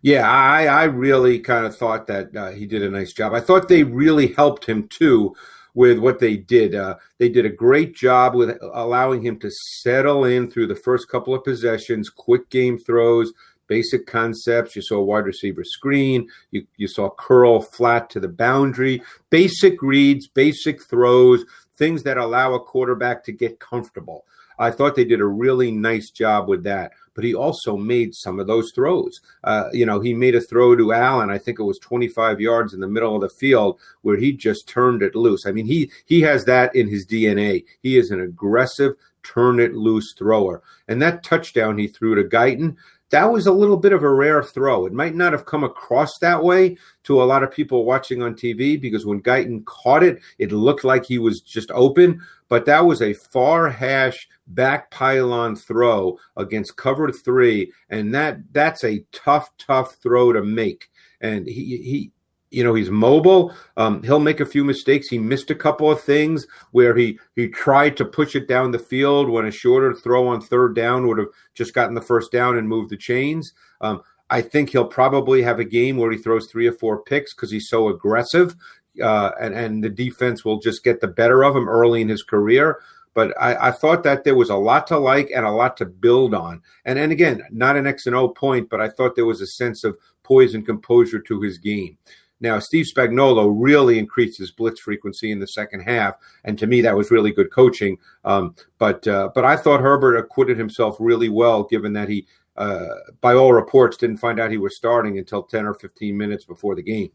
Yeah, 0.00 0.30
I, 0.30 0.66
I 0.66 0.84
really 0.84 1.38
kind 1.38 1.66
of 1.66 1.76
thought 1.76 2.06
that 2.06 2.34
uh, 2.34 2.50
he 2.50 2.66
did 2.66 2.82
a 2.82 2.90
nice 2.90 3.12
job. 3.12 3.34
I 3.34 3.40
thought 3.40 3.68
they 3.68 3.82
really 3.82 4.28
helped 4.28 4.64
him 4.64 4.88
too 4.88 5.34
with 5.74 5.98
what 5.98 6.18
they 6.18 6.36
did. 6.36 6.74
Uh, 6.74 6.96
they 7.18 7.28
did 7.28 7.44
a 7.44 7.50
great 7.50 7.94
job 7.94 8.34
with 8.34 8.56
allowing 8.74 9.22
him 9.22 9.38
to 9.40 9.50
settle 9.50 10.24
in 10.24 10.50
through 10.50 10.66
the 10.66 10.74
first 10.74 11.08
couple 11.08 11.34
of 11.34 11.44
possessions, 11.44 12.10
quick 12.10 12.48
game 12.48 12.78
throws, 12.78 13.32
basic 13.72 14.04
concepts. 14.06 14.76
You 14.76 14.82
saw 14.82 15.00
wide 15.00 15.24
receiver 15.24 15.64
screen. 15.64 16.28
You, 16.50 16.66
you 16.76 16.86
saw 16.86 17.08
curl 17.08 17.62
flat 17.62 18.10
to 18.10 18.20
the 18.20 18.28
boundary, 18.28 19.00
basic 19.30 19.80
reads, 19.80 20.28
basic 20.28 20.82
throws, 20.82 21.46
things 21.74 22.02
that 22.02 22.18
allow 22.18 22.52
a 22.52 22.60
quarterback 22.60 23.24
to 23.24 23.32
get 23.32 23.60
comfortable. 23.60 24.26
I 24.58 24.70
thought 24.70 24.94
they 24.94 25.06
did 25.06 25.22
a 25.22 25.26
really 25.26 25.70
nice 25.70 26.10
job 26.10 26.48
with 26.48 26.64
that. 26.64 26.92
But 27.14 27.24
he 27.24 27.34
also 27.34 27.78
made 27.78 28.14
some 28.14 28.38
of 28.38 28.46
those 28.46 28.72
throws. 28.74 29.22
Uh, 29.42 29.70
you 29.72 29.86
know, 29.86 30.00
he 30.00 30.12
made 30.12 30.34
a 30.34 30.40
throw 30.40 30.76
to 30.76 30.92
Allen. 30.92 31.30
I 31.30 31.38
think 31.38 31.58
it 31.58 31.64
was 31.64 31.78
25 31.78 32.42
yards 32.42 32.74
in 32.74 32.80
the 32.80 32.86
middle 32.86 33.14
of 33.14 33.22
the 33.22 33.30
field 33.30 33.80
where 34.02 34.18
he 34.18 34.32
just 34.34 34.68
turned 34.68 35.02
it 35.02 35.14
loose. 35.14 35.46
I 35.46 35.52
mean, 35.52 35.66
he 35.66 35.90
he 36.04 36.20
has 36.22 36.44
that 36.44 36.76
in 36.76 36.88
his 36.88 37.06
DNA. 37.06 37.64
He 37.82 37.96
is 37.96 38.10
an 38.10 38.20
aggressive, 38.20 38.92
turn 39.22 39.60
it 39.60 39.74
loose 39.74 40.14
thrower. 40.16 40.62
And 40.88 41.00
that 41.02 41.22
touchdown 41.22 41.78
he 41.78 41.86
threw 41.86 42.14
to 42.14 42.24
Guyton, 42.24 42.76
that 43.12 43.30
was 43.30 43.46
a 43.46 43.52
little 43.52 43.76
bit 43.76 43.92
of 43.92 44.02
a 44.02 44.10
rare 44.10 44.42
throw. 44.42 44.86
It 44.86 44.94
might 44.94 45.14
not 45.14 45.32
have 45.32 45.44
come 45.44 45.64
across 45.64 46.18
that 46.18 46.42
way 46.42 46.78
to 47.04 47.22
a 47.22 47.24
lot 47.24 47.42
of 47.42 47.52
people 47.52 47.84
watching 47.84 48.22
on 48.22 48.34
TV 48.34 48.80
because 48.80 49.04
when 49.04 49.22
Guyton 49.22 49.66
caught 49.66 50.02
it, 50.02 50.18
it 50.38 50.50
looked 50.50 50.82
like 50.82 51.04
he 51.04 51.18
was 51.18 51.42
just 51.42 51.70
open, 51.72 52.22
but 52.48 52.64
that 52.64 52.86
was 52.86 53.02
a 53.02 53.12
far 53.12 53.68
hash 53.68 54.26
back 54.46 54.90
pylon 54.90 55.56
throw 55.56 56.18
against 56.38 56.78
cover 56.78 57.12
three, 57.12 57.70
and 57.90 58.14
that 58.14 58.38
that's 58.52 58.82
a 58.82 59.04
tough, 59.12 59.50
tough 59.58 59.96
throw 59.96 60.32
to 60.32 60.42
make. 60.42 60.90
And 61.20 61.46
he 61.46 61.76
he 61.76 62.10
you 62.52 62.62
know 62.62 62.74
he's 62.74 62.90
mobile. 62.90 63.54
Um, 63.76 64.02
he'll 64.02 64.20
make 64.20 64.40
a 64.40 64.46
few 64.46 64.64
mistakes. 64.64 65.08
He 65.08 65.18
missed 65.18 65.50
a 65.50 65.54
couple 65.54 65.90
of 65.90 66.00
things 66.00 66.46
where 66.70 66.96
he 66.96 67.18
he 67.34 67.48
tried 67.48 67.96
to 67.96 68.04
push 68.04 68.36
it 68.36 68.46
down 68.46 68.70
the 68.70 68.78
field 68.78 69.28
when 69.28 69.46
a 69.46 69.50
shorter 69.50 69.94
throw 69.94 70.28
on 70.28 70.40
third 70.40 70.76
down 70.76 71.06
would 71.06 71.18
have 71.18 71.28
just 71.54 71.74
gotten 71.74 71.94
the 71.94 72.00
first 72.00 72.30
down 72.30 72.56
and 72.56 72.68
moved 72.68 72.90
the 72.90 72.96
chains. 72.96 73.52
Um, 73.80 74.02
I 74.30 74.40
think 74.40 74.70
he'll 74.70 74.86
probably 74.86 75.42
have 75.42 75.58
a 75.58 75.64
game 75.64 75.96
where 75.96 76.10
he 76.10 76.18
throws 76.18 76.46
three 76.46 76.66
or 76.66 76.72
four 76.72 77.02
picks 77.02 77.34
because 77.34 77.50
he's 77.50 77.68
so 77.68 77.88
aggressive, 77.88 78.54
uh, 79.02 79.32
and 79.40 79.54
and 79.54 79.82
the 79.82 79.90
defense 79.90 80.44
will 80.44 80.58
just 80.58 80.84
get 80.84 81.00
the 81.00 81.08
better 81.08 81.44
of 81.44 81.56
him 81.56 81.68
early 81.68 82.00
in 82.00 82.08
his 82.08 82.22
career. 82.22 82.80
But 83.14 83.34
I, 83.38 83.68
I, 83.68 83.70
thought 83.72 84.04
that 84.04 84.24
there 84.24 84.34
was 84.34 84.48
a 84.48 84.56
lot 84.56 84.86
to 84.86 84.96
like 84.96 85.30
and 85.34 85.44
a 85.44 85.50
lot 85.50 85.76
to 85.76 85.84
build 85.84 86.32
on. 86.32 86.62
And 86.86 86.98
and 86.98 87.12
again, 87.12 87.42
not 87.50 87.76
an 87.76 87.86
X 87.86 88.06
and 88.06 88.16
O 88.16 88.28
point, 88.28 88.70
but 88.70 88.80
I 88.80 88.88
thought 88.88 89.16
there 89.16 89.26
was 89.26 89.42
a 89.42 89.46
sense 89.46 89.84
of 89.84 89.98
poise 90.22 90.54
and 90.54 90.64
composure 90.64 91.20
to 91.20 91.40
his 91.40 91.58
game. 91.58 91.98
Now, 92.42 92.58
Steve 92.58 92.86
Spagnuolo 92.86 93.54
really 93.56 93.98
increased 93.98 94.36
his 94.36 94.50
blitz 94.50 94.80
frequency 94.80 95.30
in 95.30 95.38
the 95.38 95.46
second 95.46 95.80
half, 95.80 96.16
and 96.44 96.58
to 96.58 96.66
me, 96.66 96.82
that 96.82 96.96
was 96.96 97.10
really 97.12 97.30
good 97.30 97.52
coaching. 97.52 97.96
Um, 98.24 98.56
but 98.78 99.06
uh, 99.06 99.30
but 99.34 99.44
I 99.44 99.56
thought 99.56 99.80
Herbert 99.80 100.16
acquitted 100.16 100.58
himself 100.58 100.96
really 100.98 101.28
well, 101.28 101.62
given 101.62 101.92
that 101.92 102.08
he, 102.08 102.26
uh, 102.56 102.86
by 103.20 103.34
all 103.34 103.52
reports, 103.52 103.96
didn't 103.96 104.16
find 104.16 104.40
out 104.40 104.50
he 104.50 104.58
was 104.58 104.76
starting 104.76 105.18
until 105.18 105.44
ten 105.44 105.64
or 105.64 105.74
fifteen 105.74 106.16
minutes 106.16 106.44
before 106.44 106.74
the 106.74 106.82
game. 106.82 107.10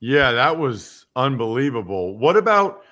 Yeah, 0.00 0.32
that 0.32 0.58
was 0.58 1.06
unbelievable. 1.14 2.18
What 2.18 2.36
about 2.36 2.82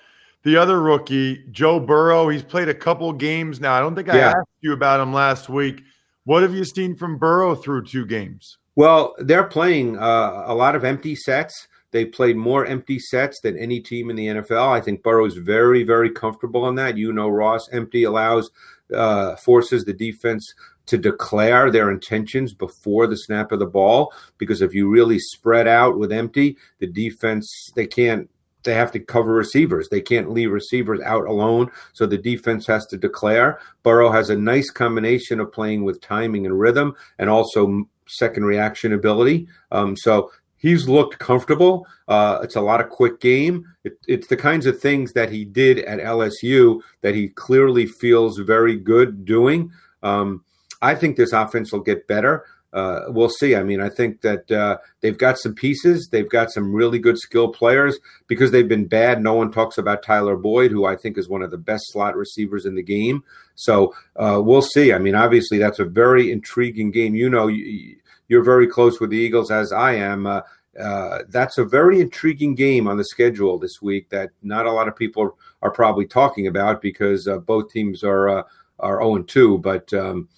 the 0.44 0.56
other 0.56 0.80
rookie, 0.80 1.44
Joe 1.50 1.80
Burrow? 1.80 2.28
He's 2.28 2.42
played 2.42 2.68
a 2.68 2.74
couple 2.74 3.12
games 3.12 3.60
now. 3.60 3.72
I 3.72 3.80
don't 3.80 3.94
think 3.94 4.10
I 4.10 4.18
yeah. 4.18 4.28
asked 4.28 4.48
you 4.60 4.72
about 4.72 5.00
him 5.00 5.12
last 5.12 5.48
week. 5.48 5.82
What 6.24 6.42
have 6.42 6.54
you 6.54 6.64
seen 6.64 6.94
from 6.94 7.18
Burrow 7.18 7.54
through 7.54 7.86
two 7.86 8.06
games? 8.06 8.58
Well, 8.74 9.14
they're 9.18 9.44
playing 9.44 9.98
uh, 9.98 10.44
a 10.46 10.54
lot 10.54 10.74
of 10.74 10.84
empty 10.84 11.14
sets. 11.14 11.68
They 11.90 12.06
played 12.06 12.36
more 12.36 12.64
empty 12.64 12.98
sets 12.98 13.40
than 13.40 13.58
any 13.58 13.80
team 13.80 14.08
in 14.08 14.16
the 14.16 14.26
NFL. 14.28 14.72
I 14.72 14.80
think 14.80 15.02
Burrow's 15.02 15.36
very, 15.36 15.82
very 15.82 16.10
comfortable 16.10 16.64
on 16.64 16.74
that. 16.76 16.96
You 16.96 17.12
know, 17.12 17.28
Ross, 17.28 17.68
empty 17.70 18.04
allows 18.04 18.50
uh, 18.94 19.36
forces 19.36 19.84
the 19.84 19.92
defense 19.92 20.54
to 20.86 20.98
declare 20.98 21.70
their 21.70 21.90
intentions 21.90 22.54
before 22.54 23.06
the 23.06 23.16
snap 23.16 23.52
of 23.52 23.58
the 23.58 23.66
ball 23.66 24.12
because 24.38 24.62
if 24.62 24.74
you 24.74 24.88
really 24.88 25.18
spread 25.18 25.68
out 25.68 25.98
with 25.98 26.12
empty, 26.12 26.56
the 26.80 26.86
defense 26.86 27.70
they 27.76 27.86
can't 27.86 28.28
they 28.64 28.74
have 28.74 28.92
to 28.92 29.00
cover 29.00 29.32
receivers. 29.32 29.88
They 29.88 30.00
can't 30.00 30.30
leave 30.30 30.50
receivers 30.50 31.00
out 31.04 31.26
alone, 31.26 31.70
so 31.92 32.06
the 32.06 32.18
defense 32.18 32.66
has 32.66 32.86
to 32.86 32.96
declare. 32.96 33.60
Burrow 33.82 34.10
has 34.10 34.30
a 34.30 34.36
nice 34.36 34.70
combination 34.70 35.40
of 35.40 35.52
playing 35.52 35.84
with 35.84 36.00
timing 36.00 36.46
and 36.46 36.58
rhythm, 36.58 36.94
and 37.18 37.28
also 37.28 37.86
second 38.06 38.44
reaction 38.44 38.92
ability. 38.92 39.48
Um, 39.70 39.96
so 39.96 40.30
he's 40.56 40.88
looked 40.88 41.18
comfortable. 41.18 41.86
Uh, 42.08 42.38
it's 42.42 42.56
a 42.56 42.60
lot 42.60 42.80
of 42.80 42.88
quick 42.88 43.20
game. 43.20 43.66
It, 43.84 43.98
it's 44.06 44.28
the 44.28 44.36
kinds 44.36 44.66
of 44.66 44.80
things 44.80 45.12
that 45.12 45.30
he 45.30 45.44
did 45.44 45.80
at 45.80 45.98
LSU 45.98 46.80
that 47.00 47.14
he 47.14 47.28
clearly 47.28 47.86
feels 47.86 48.38
very 48.38 48.76
good 48.76 49.24
doing. 49.24 49.72
Um, 50.02 50.44
I 50.80 50.94
think 50.94 51.16
this 51.16 51.32
offense 51.32 51.72
will 51.72 51.80
get 51.80 52.06
better. 52.08 52.44
Uh, 52.72 53.02
we'll 53.08 53.28
see. 53.28 53.54
I 53.54 53.62
mean, 53.62 53.80
I 53.80 53.90
think 53.90 54.22
that 54.22 54.50
uh, 54.50 54.78
they've 55.00 55.18
got 55.18 55.38
some 55.38 55.54
pieces. 55.54 56.08
They've 56.10 56.28
got 56.28 56.50
some 56.50 56.72
really 56.72 56.98
good 56.98 57.18
skill 57.18 57.48
players 57.48 57.98
because 58.26 58.50
they've 58.50 58.68
been 58.68 58.86
bad. 58.86 59.22
No 59.22 59.34
one 59.34 59.52
talks 59.52 59.76
about 59.76 60.02
Tyler 60.02 60.36
Boyd, 60.36 60.70
who 60.70 60.86
I 60.86 60.96
think 60.96 61.18
is 61.18 61.28
one 61.28 61.42
of 61.42 61.50
the 61.50 61.58
best 61.58 61.84
slot 61.88 62.16
receivers 62.16 62.64
in 62.64 62.74
the 62.74 62.82
game. 62.82 63.24
So 63.54 63.94
uh, 64.16 64.40
we'll 64.42 64.62
see. 64.62 64.92
I 64.92 64.98
mean, 64.98 65.14
obviously, 65.14 65.58
that's 65.58 65.80
a 65.80 65.84
very 65.84 66.32
intriguing 66.32 66.90
game. 66.90 67.14
You 67.14 67.28
know, 67.28 67.48
you, 67.48 67.96
are 68.32 68.42
very 68.42 68.66
close 68.66 68.98
with 68.98 69.10
the 69.10 69.18
Eagles, 69.18 69.50
as 69.50 69.70
I 69.72 69.92
am. 69.92 70.26
Uh, 70.26 70.40
uh, 70.80 71.18
that's 71.28 71.58
a 71.58 71.66
very 71.66 72.00
intriguing 72.00 72.54
game 72.54 72.88
on 72.88 72.96
the 72.96 73.04
schedule 73.04 73.58
this 73.58 73.82
week 73.82 74.08
that 74.08 74.30
not 74.42 74.64
a 74.64 74.72
lot 74.72 74.88
of 74.88 74.96
people 74.96 75.22
are, 75.22 75.34
are 75.60 75.70
probably 75.70 76.06
talking 76.06 76.46
about 76.46 76.80
because 76.80 77.28
uh, 77.28 77.36
both 77.36 77.70
teams 77.70 78.02
are 78.02 78.46
are 78.78 79.02
0 79.02 79.24
2. 79.24 79.58
But 79.58 79.92
um, 79.92 80.30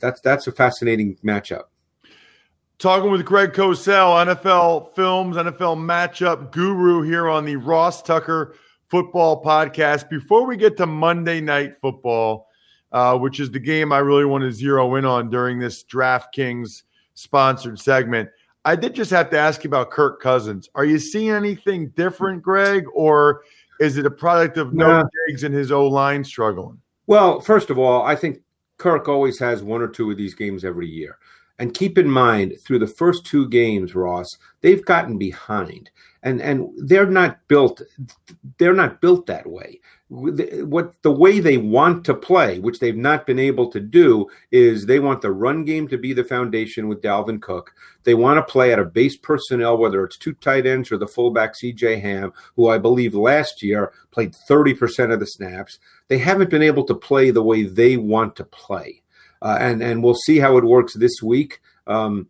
that's 0.00 0.20
that's 0.20 0.46
a 0.46 0.52
fascinating 0.52 1.16
matchup. 1.24 1.64
Talking 2.78 3.10
with 3.10 3.24
Greg 3.26 3.52
Cosell, 3.52 4.26
NFL 4.26 4.94
Films, 4.94 5.36
NFL 5.36 5.76
Matchup 5.76 6.50
Guru 6.50 7.02
here 7.02 7.28
on 7.28 7.44
the 7.44 7.56
Ross 7.56 8.02
Tucker 8.02 8.54
Football 8.88 9.44
Podcast. 9.44 10.08
Before 10.08 10.46
we 10.46 10.56
get 10.56 10.78
to 10.78 10.86
Monday 10.86 11.40
Night 11.42 11.74
Football, 11.82 12.48
uh, 12.90 13.18
which 13.18 13.38
is 13.38 13.50
the 13.50 13.60
game 13.60 13.92
I 13.92 13.98
really 13.98 14.24
want 14.24 14.44
to 14.44 14.50
zero 14.52 14.94
in 14.94 15.04
on 15.04 15.28
during 15.28 15.58
this 15.58 15.84
DraftKings 15.84 16.84
sponsored 17.12 17.78
segment, 17.78 18.30
I 18.64 18.76
did 18.76 18.94
just 18.94 19.10
have 19.10 19.30
to 19.30 19.38
ask 19.38 19.62
you 19.62 19.68
about 19.68 19.90
Kirk 19.90 20.20
Cousins. 20.20 20.68
Are 20.74 20.84
you 20.84 20.98
seeing 20.98 21.30
anything 21.30 21.90
different, 21.90 22.42
Greg, 22.42 22.84
or 22.94 23.42
is 23.78 23.96
it 23.96 24.06
a 24.06 24.10
product 24.10 24.56
of 24.58 24.74
no 24.74 25.02
Diggs 25.26 25.44
and 25.44 25.54
his 25.54 25.70
O 25.70 25.86
line 25.86 26.24
struggling? 26.24 26.80
Well, 27.06 27.40
first 27.40 27.70
of 27.70 27.78
all, 27.78 28.02
I 28.02 28.14
think 28.14 28.38
Kirk 28.80 29.08
always 29.08 29.38
has 29.40 29.62
one 29.62 29.82
or 29.82 29.88
two 29.88 30.10
of 30.10 30.16
these 30.16 30.32
games 30.32 30.64
every 30.64 30.88
year. 30.88 31.18
And 31.60 31.72
keep 31.72 31.96
in 31.96 32.10
mind, 32.10 32.54
through 32.64 32.80
the 32.80 32.88
first 32.88 33.24
two 33.24 33.48
games, 33.48 33.94
Ross, 33.94 34.26
they've 34.62 34.84
gotten 34.84 35.16
behind, 35.18 35.90
and 36.24 36.42
and 36.42 36.68
they're 36.88 37.06
not 37.06 37.38
built. 37.46 37.82
They're 38.58 38.74
not 38.74 39.00
built 39.00 39.26
that 39.26 39.46
way 39.46 39.80
what 40.10 41.00
the 41.02 41.12
way 41.12 41.38
they 41.38 41.56
want 41.56 42.04
to 42.04 42.14
play, 42.14 42.58
which 42.58 42.80
they've 42.80 42.96
not 42.96 43.26
been 43.26 43.38
able 43.38 43.70
to 43.70 43.78
do, 43.78 44.26
is 44.50 44.84
they 44.84 44.98
want 44.98 45.22
the 45.22 45.30
run 45.30 45.64
game 45.64 45.86
to 45.86 45.96
be 45.96 46.12
the 46.12 46.24
foundation 46.24 46.88
with 46.88 47.00
Dalvin 47.00 47.40
Cook. 47.40 47.72
They 48.02 48.14
want 48.14 48.36
to 48.38 48.52
play 48.52 48.72
at 48.72 48.80
a 48.80 48.84
base 48.84 49.16
personnel, 49.16 49.78
whether 49.78 50.04
it's 50.04 50.18
two 50.18 50.32
tight 50.34 50.66
ends 50.66 50.90
or 50.90 50.96
the 50.96 51.06
fullback 51.06 51.54
CJ 51.54 52.02
Ham, 52.02 52.32
who 52.56 52.68
I 52.68 52.78
believe 52.78 53.14
last 53.14 53.62
year 53.62 53.92
played 54.10 54.32
30% 54.32 55.12
of 55.12 55.20
the 55.20 55.26
snaps. 55.26 55.78
They 56.08 56.18
haven't 56.18 56.50
been 56.50 56.62
able 56.62 56.84
to 56.86 56.94
play 56.94 57.30
the 57.30 57.44
way 57.44 57.62
they 57.62 57.96
want 57.96 58.34
to 58.36 58.44
play. 58.44 59.02
Uh, 59.42 59.56
and, 59.60 59.82
and 59.82 60.02
we'll 60.02 60.14
see 60.14 60.38
how 60.38 60.56
it 60.56 60.64
works 60.64 60.94
this 60.94 61.22
week. 61.22 61.60
Um, 61.86 62.28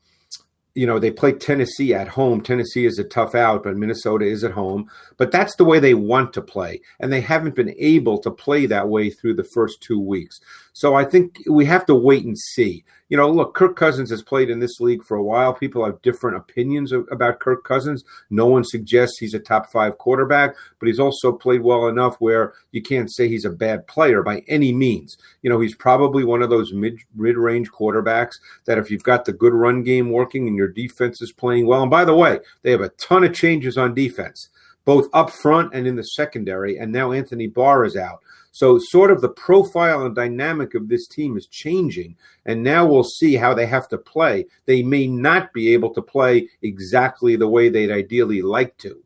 you 0.75 0.87
know, 0.87 0.99
they 0.99 1.11
play 1.11 1.33
Tennessee 1.33 1.93
at 1.95 2.09
home. 2.09 2.41
Tennessee 2.41 2.87
is 2.87 2.99
a 2.99 3.05
tough 3.05 3.35
out, 3.35 3.65
but 3.65 3.77
Minnesota 3.77 4.25
is 4.25 4.45
at 4.45 4.53
home. 4.53 4.89
But 5.17 5.33
that's 5.33 5.57
the 5.57 5.65
way 5.65 5.81
they 5.81 5.95
want 5.95 6.33
to 6.35 6.43
play. 6.43 6.81
And 7.01 7.13
they 7.13 7.21
haven't 7.21 7.57
been 7.57 7.75
able 7.77 8.19
to 8.19 8.31
play 8.31 8.67
that 8.67 8.89
way 8.89 9.11
through 9.11 9.35
the 9.35 9.49
first 9.53 9.81
two 9.81 10.01
weeks. 10.01 10.41
So 10.73 10.95
I 10.95 11.05
think 11.05 11.39
we 11.49 11.65
have 11.67 11.87
to 11.87 11.95
wait 11.95 12.25
and 12.25 12.39
see 12.39 12.85
you 13.11 13.17
know, 13.17 13.29
look, 13.29 13.55
Kirk 13.55 13.75
Cousins 13.75 14.09
has 14.11 14.23
played 14.23 14.51
in 14.51 14.61
this 14.61 14.79
league 14.79 15.03
for 15.03 15.17
a 15.17 15.23
while. 15.23 15.53
People 15.53 15.85
have 15.85 16.01
different 16.01 16.37
opinions 16.37 16.93
of, 16.93 17.09
about 17.11 17.41
Kirk 17.41 17.65
Cousins. 17.65 18.05
No 18.31 18.47
one 18.47 18.63
suggests 18.63 19.19
he's 19.19 19.35
a 19.35 19.41
top 19.41 19.71
five 19.71 19.99
quarterback, 19.99 20.55
but 20.79 20.87
he's 20.87 21.01
also 21.01 21.33
played 21.33 21.63
well 21.63 21.89
enough 21.89 22.17
where 22.21 22.55
you 22.71 22.81
can't 22.81 23.13
say 23.13 23.27
he's 23.27 23.45
a 23.45 23.51
bad 23.51 23.89
player 23.89 24.23
by 24.23 24.45
any 24.47 24.73
means. 24.73 25.19
You 25.43 25.51
know, 25.51 25.59
he's 25.59 25.75
probably 25.75 26.23
one 26.23 26.41
of 26.41 26.51
those 26.51 26.73
mid 26.73 27.01
mid 27.17 27.37
range 27.37 27.71
quarterbacks 27.73 28.37
that 28.67 28.79
if 28.79 28.93
you've 28.93 29.03
got 29.03 29.25
the 29.25 29.33
good 29.33 29.55
run 29.55 29.83
game 29.83 30.13
working 30.13 30.47
and 30.47 30.57
your 30.57 30.69
defense 30.69 31.21
is 31.21 31.33
playing 31.33 31.67
well, 31.67 31.83
and 31.83 31.91
by 31.91 32.05
the 32.05 32.15
way, 32.15 32.39
they 32.63 32.71
have 32.71 32.81
a 32.81 32.91
ton 32.91 33.25
of 33.25 33.35
changes 33.35 33.77
on 33.77 33.93
defense 33.93 34.51
both 34.85 35.09
up 35.13 35.31
front 35.31 35.75
and 35.75 35.87
in 35.87 35.97
the 35.97 36.03
secondary. 36.03 36.79
And 36.79 36.93
now 36.93 37.13
Anthony 37.13 37.47
Barr 37.47 37.85
is 37.85 37.97
out. 37.97 38.21
So, 38.53 38.79
sort 38.79 39.13
of 39.13 39.21
the 39.21 39.29
profile 39.29 40.05
and 40.05 40.15
dynamic 40.15 40.75
of 40.75 40.89
this 40.89 41.07
team 41.07 41.37
is 41.37 41.47
changing. 41.47 42.17
And 42.47 42.63
now 42.63 42.85
we'll 42.85 43.05
see 43.05 43.37
how 43.37 43.55
they 43.55 43.67
have 43.67 43.89
to 43.91 43.99
play. 43.99 44.47
They 44.67 44.83
may 44.83 45.07
not 45.07 45.53
be 45.53 45.73
able 45.73 45.95
to 45.95 46.03
play 46.03 46.49
exactly 46.63 47.37
the 47.37 47.49
way 47.49 47.69
they'd 47.69 47.93
ideally 47.93 48.43
like 48.43 48.77
to. 48.79 49.03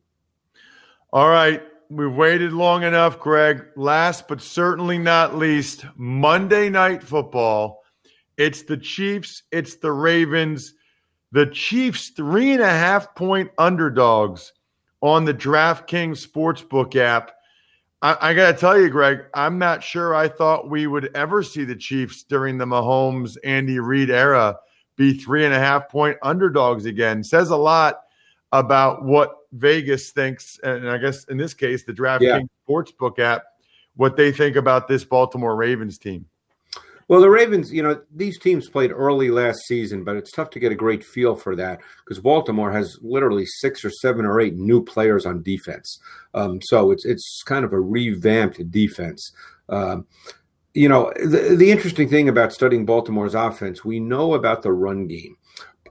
All 1.12 1.28
right. 1.28 1.62
We've 1.90 2.14
waited 2.14 2.52
long 2.52 2.82
enough, 2.82 3.20
Greg. 3.20 3.66
Last 3.76 4.26
but 4.26 4.40
certainly 4.40 4.98
not 4.98 5.36
least, 5.36 5.84
Monday 5.96 6.70
Night 6.70 7.02
Football. 7.02 7.82
It's 8.38 8.62
the 8.62 8.78
Chiefs, 8.78 9.42
it's 9.52 9.76
the 9.76 9.92
Ravens. 9.92 10.74
The 11.32 11.46
Chiefs, 11.46 12.10
three 12.10 12.52
and 12.52 12.62
a 12.62 12.70
half 12.70 13.14
point 13.14 13.50
underdogs 13.58 14.52
on 15.04 15.26
the 15.26 15.34
DraftKings 15.34 16.26
Sportsbook 16.26 16.96
app. 16.96 17.32
I, 18.00 18.16
I 18.30 18.34
got 18.34 18.52
to 18.52 18.58
tell 18.58 18.80
you, 18.80 18.88
Greg, 18.88 19.26
I'm 19.34 19.58
not 19.58 19.84
sure 19.84 20.14
I 20.14 20.28
thought 20.28 20.70
we 20.70 20.86
would 20.86 21.14
ever 21.14 21.42
see 21.42 21.64
the 21.64 21.76
Chiefs 21.76 22.22
during 22.22 22.56
the 22.56 22.64
Mahomes, 22.64 23.36
Andy 23.44 23.78
Reid 23.78 24.08
era 24.08 24.56
be 24.96 25.12
three 25.12 25.44
and 25.44 25.52
a 25.52 25.58
half 25.58 25.90
point 25.90 26.16
underdogs 26.22 26.86
again. 26.86 27.22
Says 27.22 27.50
a 27.50 27.56
lot 27.56 28.00
about 28.52 29.04
what 29.04 29.36
Vegas 29.52 30.10
thinks, 30.12 30.58
and 30.62 30.88
I 30.88 30.96
guess 30.96 31.24
in 31.24 31.36
this 31.36 31.52
case, 31.52 31.84
the 31.84 31.92
DraftKings 31.92 32.20
yeah. 32.22 32.40
Sportsbook 32.66 33.18
app, 33.18 33.42
what 33.96 34.16
they 34.16 34.32
think 34.32 34.56
about 34.56 34.88
this 34.88 35.04
Baltimore 35.04 35.54
Ravens 35.54 35.98
team. 35.98 36.24
Well, 37.08 37.20
the 37.20 37.28
Ravens, 37.28 37.72
you 37.72 37.82
know, 37.82 38.00
these 38.14 38.38
teams 38.38 38.68
played 38.68 38.90
early 38.90 39.30
last 39.30 39.60
season, 39.66 40.04
but 40.04 40.16
it's 40.16 40.32
tough 40.32 40.50
to 40.50 40.58
get 40.58 40.72
a 40.72 40.76
great 40.76 41.04
feel 41.04 41.36
for 41.36 41.54
that 41.56 41.80
because 42.04 42.18
Baltimore 42.18 42.72
has 42.72 42.98
literally 43.02 43.44
six 43.46 43.84
or 43.84 43.90
seven 43.90 44.24
or 44.24 44.40
eight 44.40 44.56
new 44.56 44.82
players 44.82 45.26
on 45.26 45.42
defense. 45.42 45.98
Um, 46.32 46.60
so 46.62 46.90
it's 46.90 47.04
it's 47.04 47.42
kind 47.44 47.64
of 47.64 47.72
a 47.72 47.80
revamped 47.80 48.70
defense. 48.70 49.32
Um, 49.68 50.06
you 50.72 50.88
know, 50.88 51.12
the, 51.16 51.54
the 51.56 51.70
interesting 51.70 52.08
thing 52.08 52.28
about 52.28 52.52
studying 52.52 52.84
Baltimore's 52.84 53.34
offense, 53.34 53.84
we 53.84 54.00
know 54.00 54.34
about 54.34 54.62
the 54.62 54.72
run 54.72 55.06
game. 55.06 55.36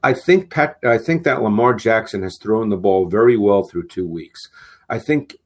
I 0.03 0.13
think 0.13 0.49
Pat, 0.49 0.77
I 0.83 0.97
think 0.97 1.23
that 1.23 1.41
Lamar 1.41 1.73
Jackson 1.73 2.23
has 2.23 2.37
thrown 2.41 2.69
the 2.69 2.77
ball 2.77 3.07
very 3.07 3.37
well 3.37 3.63
through 3.63 3.87
two 3.87 4.07
weeks. 4.07 4.49
I 4.89 4.99
think 4.99 5.37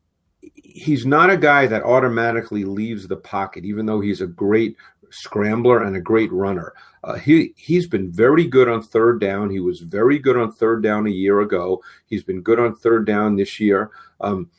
he's 0.42 1.06
not 1.06 1.30
a 1.30 1.38
guy 1.38 1.68
that 1.68 1.84
automatically 1.84 2.64
leaves 2.64 3.08
the 3.08 3.18
pocket, 3.18 3.66
even 3.66 3.86
though 3.86 4.00
he's 4.00 4.22
a 4.22 4.28
great 4.28 4.76
scrambler 5.10 5.84
and 5.84 5.96
a 5.96 6.02
great 6.02 6.32
runner. 6.32 6.74
Uh, 7.04 7.16
he 7.16 7.54
he's 7.56 7.88
been 7.88 8.12
very 8.12 8.46
good 8.46 8.68
on 8.68 8.82
third 8.82 9.20
down. 9.20 9.50
He 9.50 9.60
was 9.60 9.80
very 9.82 10.20
good 10.20 10.38
on 10.38 10.52
third 10.52 10.84
down 10.84 11.08
a 11.08 11.12
year 11.12 11.42
ago. 11.42 11.82
He's 12.06 12.24
been 12.24 12.42
good 12.42 12.60
on 12.60 12.76
third 12.76 13.06
down 13.06 13.36
this 13.36 13.60
year. 13.60 13.92
Um, 14.20 14.50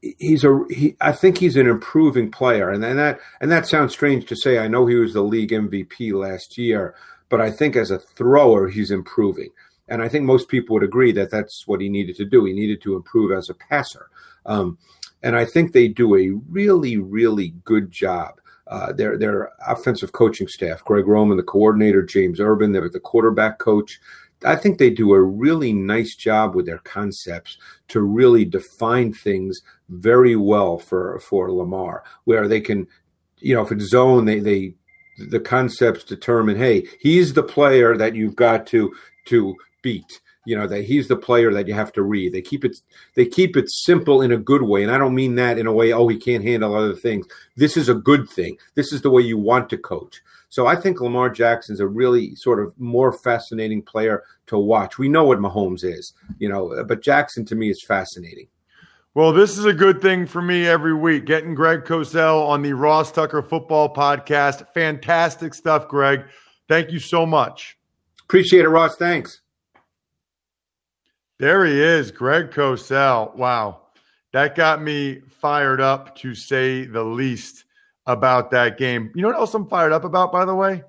he's 0.00 0.44
a 0.44 0.64
he, 0.70 0.96
I 1.00 1.12
think 1.12 1.38
he's 1.38 1.56
an 1.56 1.66
improving 1.66 2.30
player, 2.30 2.70
and, 2.70 2.82
that 2.82 3.20
and 3.40 3.50
that 3.50 3.66
sounds 3.66 3.92
strange 3.92 4.26
to 4.26 4.36
say. 4.36 4.58
I 4.58 4.68
know 4.68 4.86
he 4.86 4.94
was 4.94 5.12
the 5.12 5.22
league 5.22 5.50
MVP 5.50 6.12
last 6.12 6.56
year, 6.56 6.94
but 7.28 7.40
I 7.40 7.50
think 7.50 7.76
as 7.76 7.90
a 7.90 7.98
thrower, 7.98 8.68
he's 8.68 8.90
improving. 8.90 9.50
And 9.88 10.02
I 10.02 10.08
think 10.08 10.24
most 10.24 10.48
people 10.48 10.74
would 10.74 10.82
agree 10.82 11.12
that 11.12 11.30
that's 11.30 11.66
what 11.66 11.80
he 11.80 11.88
needed 11.88 12.16
to 12.16 12.26
do. 12.26 12.44
He 12.44 12.52
needed 12.52 12.82
to 12.82 12.94
improve 12.94 13.32
as 13.32 13.48
a 13.48 13.54
passer. 13.54 14.10
Um, 14.44 14.78
and 15.22 15.34
I 15.34 15.44
think 15.44 15.72
they 15.72 15.88
do 15.88 16.14
a 16.14 16.30
really, 16.48 16.96
really 16.98 17.54
good 17.64 17.90
job 17.90 18.40
uh, 18.68 18.92
their 18.92 19.16
their 19.16 19.50
offensive 19.66 20.12
coaching 20.12 20.48
staff, 20.48 20.84
Greg 20.84 21.06
Roman, 21.06 21.36
the 21.36 21.42
coordinator, 21.42 22.02
James 22.02 22.40
Urban, 22.40 22.72
they're 22.72 22.88
the 22.88 23.00
quarterback 23.00 23.58
coach. 23.58 24.00
I 24.44 24.54
think 24.54 24.78
they 24.78 24.90
do 24.90 25.14
a 25.14 25.20
really 25.20 25.72
nice 25.72 26.14
job 26.14 26.54
with 26.54 26.66
their 26.66 26.78
concepts 26.78 27.58
to 27.88 28.00
really 28.00 28.44
define 28.44 29.12
things 29.12 29.60
very 29.88 30.36
well 30.36 30.78
for 30.78 31.18
for 31.20 31.50
Lamar, 31.50 32.04
where 32.24 32.46
they 32.46 32.60
can, 32.60 32.86
you 33.38 33.54
know, 33.54 33.62
if 33.62 33.72
it's 33.72 33.86
zone, 33.86 34.26
they 34.26 34.38
they 34.38 34.74
the 35.30 35.40
concepts 35.40 36.04
determine, 36.04 36.56
hey, 36.56 36.86
he's 37.00 37.32
the 37.32 37.42
player 37.42 37.96
that 37.96 38.14
you've 38.14 38.36
got 38.36 38.66
to 38.68 38.94
to 39.26 39.56
beat 39.82 40.20
you 40.48 40.56
know 40.56 40.66
that 40.66 40.84
he's 40.84 41.08
the 41.08 41.16
player 41.16 41.52
that 41.52 41.68
you 41.68 41.74
have 41.74 41.92
to 41.92 42.02
read. 42.02 42.32
They 42.32 42.40
keep 42.40 42.64
it 42.64 42.80
they 43.14 43.26
keep 43.26 43.54
it 43.54 43.70
simple 43.70 44.22
in 44.22 44.32
a 44.32 44.38
good 44.38 44.62
way, 44.62 44.82
and 44.82 44.90
I 44.90 44.96
don't 44.96 45.14
mean 45.14 45.34
that 45.34 45.58
in 45.58 45.66
a 45.66 45.72
way. 45.72 45.92
Oh, 45.92 46.08
he 46.08 46.16
can't 46.16 46.42
handle 46.42 46.74
other 46.74 46.94
things. 46.94 47.26
This 47.54 47.76
is 47.76 47.90
a 47.90 47.94
good 47.94 48.26
thing. 48.30 48.56
This 48.74 48.90
is 48.90 49.02
the 49.02 49.10
way 49.10 49.20
you 49.20 49.36
want 49.36 49.68
to 49.68 49.76
coach. 49.76 50.22
So 50.48 50.66
I 50.66 50.74
think 50.74 51.02
Lamar 51.02 51.28
Jackson's 51.28 51.80
a 51.80 51.86
really 51.86 52.34
sort 52.34 52.60
of 52.60 52.72
more 52.78 53.12
fascinating 53.12 53.82
player 53.82 54.22
to 54.46 54.58
watch. 54.58 54.96
We 54.96 55.10
know 55.10 55.24
what 55.24 55.38
Mahomes 55.38 55.84
is, 55.84 56.14
you 56.38 56.48
know, 56.48 56.82
but 56.88 57.02
Jackson 57.02 57.44
to 57.44 57.54
me 57.54 57.68
is 57.68 57.84
fascinating. 57.86 58.48
Well, 59.12 59.34
this 59.34 59.58
is 59.58 59.66
a 59.66 59.74
good 59.74 60.00
thing 60.00 60.26
for 60.26 60.40
me 60.40 60.66
every 60.66 60.94
week. 60.94 61.26
Getting 61.26 61.54
Greg 61.54 61.84
Cosell 61.84 62.48
on 62.48 62.62
the 62.62 62.72
Ross 62.72 63.12
Tucker 63.12 63.42
Football 63.42 63.92
Podcast. 63.92 64.66
Fantastic 64.72 65.52
stuff, 65.52 65.88
Greg. 65.88 66.24
Thank 66.68 66.90
you 66.90 67.00
so 67.00 67.26
much. 67.26 67.76
Appreciate 68.22 68.64
it, 68.64 68.68
Ross. 68.68 68.96
Thanks. 68.96 69.42
There 71.38 71.64
he 71.64 71.80
is, 71.80 72.10
Greg 72.10 72.50
Cosell. 72.50 73.34
Wow. 73.36 73.82
That 74.32 74.56
got 74.56 74.82
me 74.82 75.20
fired 75.20 75.80
up 75.80 76.16
to 76.16 76.34
say 76.34 76.84
the 76.84 77.04
least 77.04 77.64
about 78.06 78.50
that 78.50 78.76
game. 78.76 79.12
You 79.14 79.22
know 79.22 79.28
what 79.28 79.36
else 79.36 79.54
I'm 79.54 79.68
fired 79.68 79.92
up 79.92 80.02
about, 80.02 80.32
by 80.32 80.44
the 80.44 80.54
way? 80.54 80.82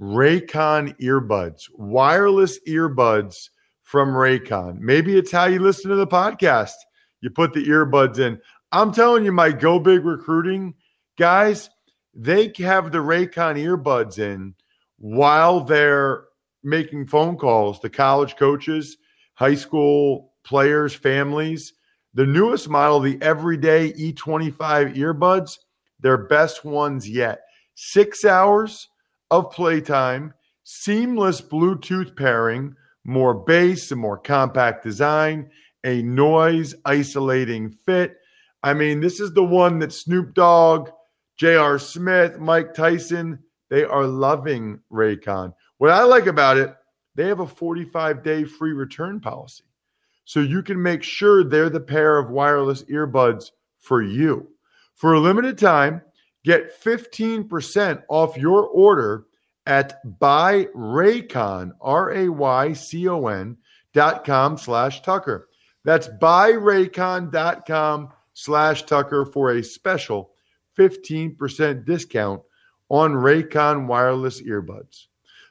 Raycon 0.00 0.96
earbuds, 1.00 1.64
wireless 1.74 2.60
earbuds 2.68 3.48
from 3.82 4.10
Raycon. 4.10 4.78
Maybe 4.78 5.18
it's 5.18 5.32
how 5.32 5.46
you 5.46 5.58
listen 5.58 5.90
to 5.90 5.96
the 5.96 6.06
podcast. 6.06 6.74
You 7.20 7.30
put 7.30 7.52
the 7.52 7.64
earbuds 7.64 8.20
in. 8.20 8.40
I'm 8.70 8.92
telling 8.92 9.24
you, 9.24 9.32
my 9.32 9.50
Go 9.50 9.80
Big 9.80 10.04
recruiting 10.04 10.74
guys, 11.18 11.70
they 12.14 12.52
have 12.58 12.92
the 12.92 12.98
Raycon 12.98 13.58
earbuds 13.58 14.18
in 14.18 14.54
while 14.98 15.60
they're 15.60 16.24
making 16.62 17.08
phone 17.08 17.36
calls 17.36 17.80
to 17.80 17.90
college 17.90 18.36
coaches 18.36 18.96
high 19.42 19.56
school 19.56 20.32
players, 20.44 20.94
families. 20.94 21.72
The 22.14 22.24
newest 22.24 22.68
model, 22.68 23.00
the 23.00 23.18
everyday 23.20 23.92
E25 23.94 24.96
earbuds, 24.96 25.58
their 25.98 26.16
best 26.16 26.64
ones 26.64 27.08
yet. 27.10 27.40
Six 27.74 28.24
hours 28.24 28.86
of 29.32 29.50
playtime, 29.50 30.32
seamless 30.62 31.40
Bluetooth 31.40 32.16
pairing, 32.16 32.76
more 33.02 33.34
bass 33.34 33.90
and 33.90 34.00
more 34.00 34.16
compact 34.16 34.84
design, 34.84 35.50
a 35.82 36.02
noise 36.02 36.76
isolating 36.84 37.68
fit. 37.68 38.18
I 38.62 38.74
mean, 38.74 39.00
this 39.00 39.18
is 39.18 39.32
the 39.32 39.42
one 39.42 39.80
that 39.80 39.92
Snoop 39.92 40.34
Dogg, 40.34 40.88
J.R. 41.36 41.80
Smith, 41.80 42.38
Mike 42.38 42.74
Tyson, 42.74 43.40
they 43.70 43.82
are 43.82 44.06
loving 44.06 44.78
Raycon. 44.92 45.52
What 45.78 45.90
I 45.90 46.04
like 46.04 46.26
about 46.26 46.58
it, 46.58 46.76
they 47.14 47.26
have 47.28 47.40
a 47.40 47.46
45 47.46 48.22
day 48.22 48.44
free 48.44 48.72
return 48.72 49.20
policy. 49.20 49.64
So 50.24 50.40
you 50.40 50.62
can 50.62 50.80
make 50.80 51.02
sure 51.02 51.44
they're 51.44 51.68
the 51.68 51.80
pair 51.80 52.18
of 52.18 52.30
wireless 52.30 52.84
earbuds 52.84 53.50
for 53.78 54.02
you. 54.02 54.48
For 54.94 55.14
a 55.14 55.20
limited 55.20 55.58
time, 55.58 56.02
get 56.44 56.80
15% 56.82 58.02
off 58.08 58.36
your 58.36 58.66
order 58.66 59.24
at 59.66 60.00
buyraycon, 60.20 61.72
R-A-Y-C-O-N 61.80 63.56
dot 63.92 64.24
com 64.24 64.56
slash 64.56 65.02
Tucker. 65.02 65.48
That's 65.84 66.08
dot 66.08 67.66
com 67.66 68.08
slash 68.34 68.82
Tucker 68.84 69.24
for 69.26 69.50
a 69.52 69.62
special 69.62 70.30
15% 70.78 71.84
discount 71.84 72.42
on 72.88 73.12
Raycon 73.12 73.86
wireless 73.86 74.40
earbuds. 74.42 75.06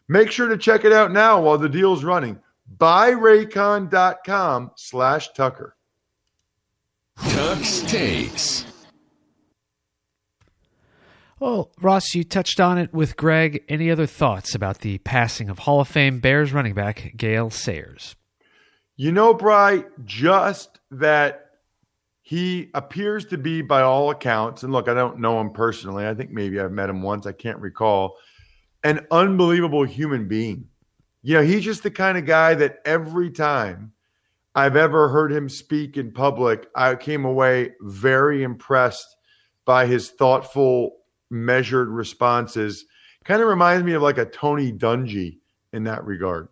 Make 0.07 0.31
sure 0.31 0.47
to 0.47 0.57
check 0.57 0.83
it 0.85 0.91
out 0.91 1.11
now 1.11 1.41
while 1.41 1.57
the 1.57 1.69
deal's 1.69 2.03
running. 2.03 2.39
Buyraycon.com 2.77 4.71
slash 4.75 5.33
Tucker. 5.33 5.75
Tux 7.17 7.87
takes. 7.87 8.65
Well, 11.39 11.71
Ross, 11.81 12.13
you 12.13 12.23
touched 12.23 12.59
on 12.59 12.77
it 12.77 12.93
with 12.93 13.17
Greg. 13.17 13.63
Any 13.67 13.89
other 13.89 14.05
thoughts 14.05 14.53
about 14.53 14.79
the 14.79 14.99
passing 14.99 15.49
of 15.49 15.59
Hall 15.59 15.81
of 15.81 15.87
Fame 15.87 16.19
Bears 16.19 16.53
running 16.53 16.75
back 16.75 17.13
Gale 17.17 17.49
Sayers? 17.49 18.15
You 18.95 19.11
know, 19.11 19.33
Bry, 19.33 19.85
just 20.05 20.79
that 20.91 21.47
he 22.21 22.69
appears 22.75 23.25
to 23.25 23.37
be, 23.37 23.63
by 23.63 23.81
all 23.81 24.11
accounts, 24.11 24.61
and 24.61 24.71
look, 24.71 24.87
I 24.87 24.93
don't 24.93 25.19
know 25.19 25.41
him 25.41 25.49
personally. 25.49 26.05
I 26.07 26.13
think 26.13 26.29
maybe 26.29 26.59
I've 26.59 26.71
met 26.71 26.89
him 26.89 27.01
once. 27.01 27.25
I 27.25 27.31
can't 27.31 27.57
recall 27.59 28.17
an 28.83 29.05
unbelievable 29.11 29.83
human 29.83 30.27
being. 30.27 30.67
You 31.21 31.35
know, 31.35 31.43
he's 31.43 31.63
just 31.63 31.83
the 31.83 31.91
kind 31.91 32.17
of 32.17 32.25
guy 32.25 32.55
that 32.55 32.79
every 32.85 33.29
time 33.29 33.93
I've 34.55 34.75
ever 34.75 35.09
heard 35.09 35.31
him 35.31 35.49
speak 35.49 35.97
in 35.97 36.11
public, 36.11 36.67
I 36.75 36.95
came 36.95 37.25
away 37.25 37.73
very 37.81 38.43
impressed 38.43 39.15
by 39.65 39.85
his 39.85 40.09
thoughtful, 40.09 40.97
measured 41.29 41.89
responses. 41.89 42.85
Kind 43.23 43.41
of 43.41 43.47
reminds 43.47 43.85
me 43.85 43.93
of 43.93 44.01
like 44.01 44.17
a 44.17 44.25
Tony 44.25 44.73
Dungy 44.73 45.37
in 45.71 45.83
that 45.83 46.03
regard. 46.03 46.49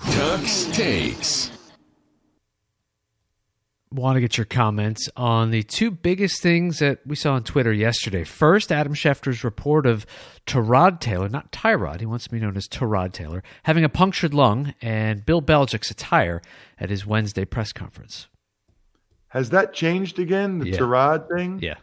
Tux 0.00 0.72
takes 0.72 1.50
want 3.94 4.16
to 4.16 4.20
get 4.20 4.36
your 4.36 4.44
comments 4.44 5.08
on 5.16 5.50
the 5.50 5.62
two 5.62 5.90
biggest 5.90 6.42
things 6.42 6.78
that 6.80 6.98
we 7.06 7.14
saw 7.14 7.34
on 7.34 7.44
Twitter 7.44 7.72
yesterday. 7.72 8.24
First, 8.24 8.72
Adam 8.72 8.94
Schefter's 8.94 9.44
report 9.44 9.86
of 9.86 10.04
Tyrod 10.46 11.00
Taylor, 11.00 11.28
not 11.28 11.52
Tyrod, 11.52 12.00
he 12.00 12.06
wants 12.06 12.24
to 12.24 12.30
be 12.30 12.40
known 12.40 12.56
as 12.56 12.66
Tyrod 12.66 13.12
Taylor, 13.12 13.42
having 13.62 13.84
a 13.84 13.88
punctured 13.88 14.34
lung, 14.34 14.74
and 14.82 15.24
Bill 15.24 15.40
Belichick's 15.40 15.90
attire 15.90 16.42
at 16.78 16.90
his 16.90 17.06
Wednesday 17.06 17.44
press 17.44 17.72
conference. 17.72 18.26
Has 19.28 19.50
that 19.50 19.72
changed 19.72 20.18
again, 20.18 20.58
the 20.58 20.70
yeah. 20.70 20.76
Tyrod 20.76 21.28
thing? 21.34 21.60
Yeah. 21.62 21.74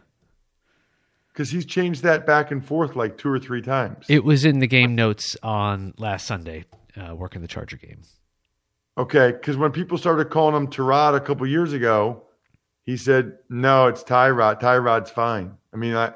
Because 1.33 1.49
he's 1.49 1.65
changed 1.65 2.03
that 2.03 2.25
back 2.25 2.51
and 2.51 2.63
forth 2.63 2.95
like 2.95 3.17
two 3.17 3.29
or 3.29 3.39
three 3.39 3.61
times. 3.61 4.05
It 4.09 4.23
was 4.23 4.43
in 4.43 4.59
the 4.59 4.67
game 4.67 4.95
notes 4.95 5.37
on 5.41 5.93
last 5.97 6.27
Sunday, 6.27 6.65
uh, 6.97 7.15
working 7.15 7.41
the 7.41 7.47
Charger 7.47 7.77
game. 7.77 8.01
Okay, 9.01 9.31
because 9.31 9.57
when 9.57 9.71
people 9.71 9.97
started 9.97 10.29
calling 10.29 10.55
him 10.55 10.67
Tyrod 10.67 11.15
a 11.15 11.19
couple 11.19 11.47
years 11.47 11.73
ago, 11.73 12.21
he 12.83 12.95
said, 12.95 13.39
"No, 13.49 13.87
it's 13.87 14.03
Tyrod. 14.03 14.61
Tyrod's 14.61 15.09
fine." 15.09 15.57
I 15.73 15.77
mean, 15.77 15.95
I, 15.95 16.13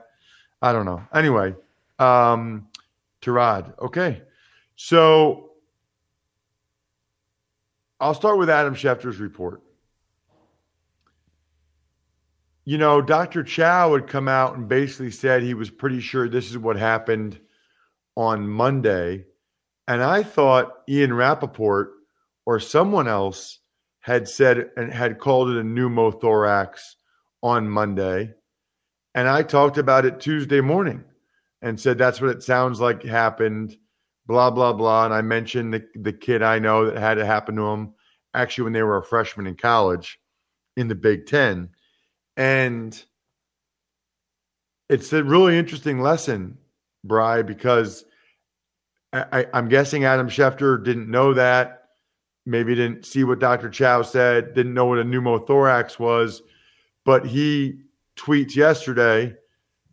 I 0.62 0.72
don't 0.72 0.86
know. 0.86 1.02
Anyway, 1.12 1.56
um, 1.98 2.68
Tyrod. 3.24 3.74
Okay, 3.80 4.22
so 4.76 5.54
I'll 8.00 8.14
start 8.14 8.38
with 8.38 8.52
Adam 8.52 8.76
Schefter's 8.76 9.18
report. 9.18 9.64
You 12.66 12.78
know, 12.78 13.02
Dr. 13.02 13.44
Chao 13.44 13.96
had 13.96 14.06
come 14.06 14.28
out 14.28 14.58
and 14.58 14.68
basically 14.68 15.10
said 15.10 15.42
he 15.42 15.56
was 15.56 15.72
pretty 15.72 16.02
sure 16.02 16.30
this 16.30 16.52
is 16.52 16.58
what 16.60 16.76
happened 16.76 17.40
on 18.16 18.48
Monday. 18.48 19.26
And 19.88 20.04
I 20.04 20.22
thought 20.22 20.84
Ian 20.88 21.16
Rapoport 21.16 21.95
or 22.46 22.60
someone 22.60 23.08
else 23.08 23.60
had 24.02 24.28
said 24.28 24.70
and 24.78 24.94
had 24.94 25.20
called 25.20 25.50
it 25.50 25.58
a 25.58 25.64
pneumothorax 25.64 26.96
on 27.42 27.68
Monday. 27.68 28.34
And 29.16 29.28
I 29.28 29.44
talked 29.44 29.78
about 29.78 30.06
it 30.06 30.20
Tuesday 30.20 30.62
morning 30.62 31.04
and 31.62 31.80
said 31.80 31.98
that's 31.98 32.22
what 32.22 32.30
it 32.30 32.44
sounds 32.44 32.80
like 32.80 33.04
happened, 33.04 33.78
blah, 34.28 34.52
blah, 34.52 34.74
blah. 34.74 35.06
And 35.06 35.14
I 35.14 35.22
mentioned 35.22 35.74
the, 35.74 35.86
the 35.96 36.14
kid 36.14 36.44
I 36.44 36.60
know 36.60 36.86
that 36.86 36.98
had 36.98 37.18
it 37.18 37.26
happen 37.26 37.56
to 37.56 37.64
him 37.64 37.94
actually 38.34 38.66
when 38.66 38.74
they 38.74 38.84
were 38.84 38.98
a 38.98 39.04
freshman 39.04 39.48
in 39.48 39.56
college 39.56 40.20
in 40.78 40.88
the 40.88 40.96
Big 40.96 41.26
Ten. 41.26 41.70
And 42.38 43.02
it's 44.90 45.12
a 45.14 45.24
really 45.24 45.58
interesting 45.58 46.02
lesson, 46.02 46.58
Bry, 47.04 47.42
because 47.42 48.06
I, 49.14 49.48
am 49.54 49.70
guessing 49.70 50.04
Adam 50.04 50.30
Schefter 50.30 50.84
didn't 50.84 51.10
know 51.10 51.34
that 51.34 51.85
maybe 52.46 52.76
didn't 52.76 53.06
see 53.06 53.24
what 53.24 53.40
Dr. 53.40 53.70
Chao 53.70 54.02
said, 54.02 54.54
didn't 54.54 54.74
know 54.74 54.86
what 54.86 55.00
a 55.00 55.04
pneumothorax 55.04 56.00
was, 56.00 56.42
but 57.04 57.26
he 57.26 57.80
tweets 58.16 58.56
yesterday, 58.56 59.36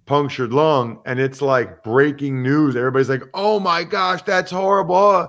punctured 0.06 0.52
lung, 0.52 1.00
and 1.06 1.18
it's 1.18 1.40
like 1.40 1.82
breaking 1.82 2.42
news. 2.42 2.76
Everybody's 2.76 3.08
like, 3.08 3.22
oh 3.34 3.58
my 3.58 3.84
gosh, 3.84 4.22
that's 4.22 4.50
horrible. 4.50 5.28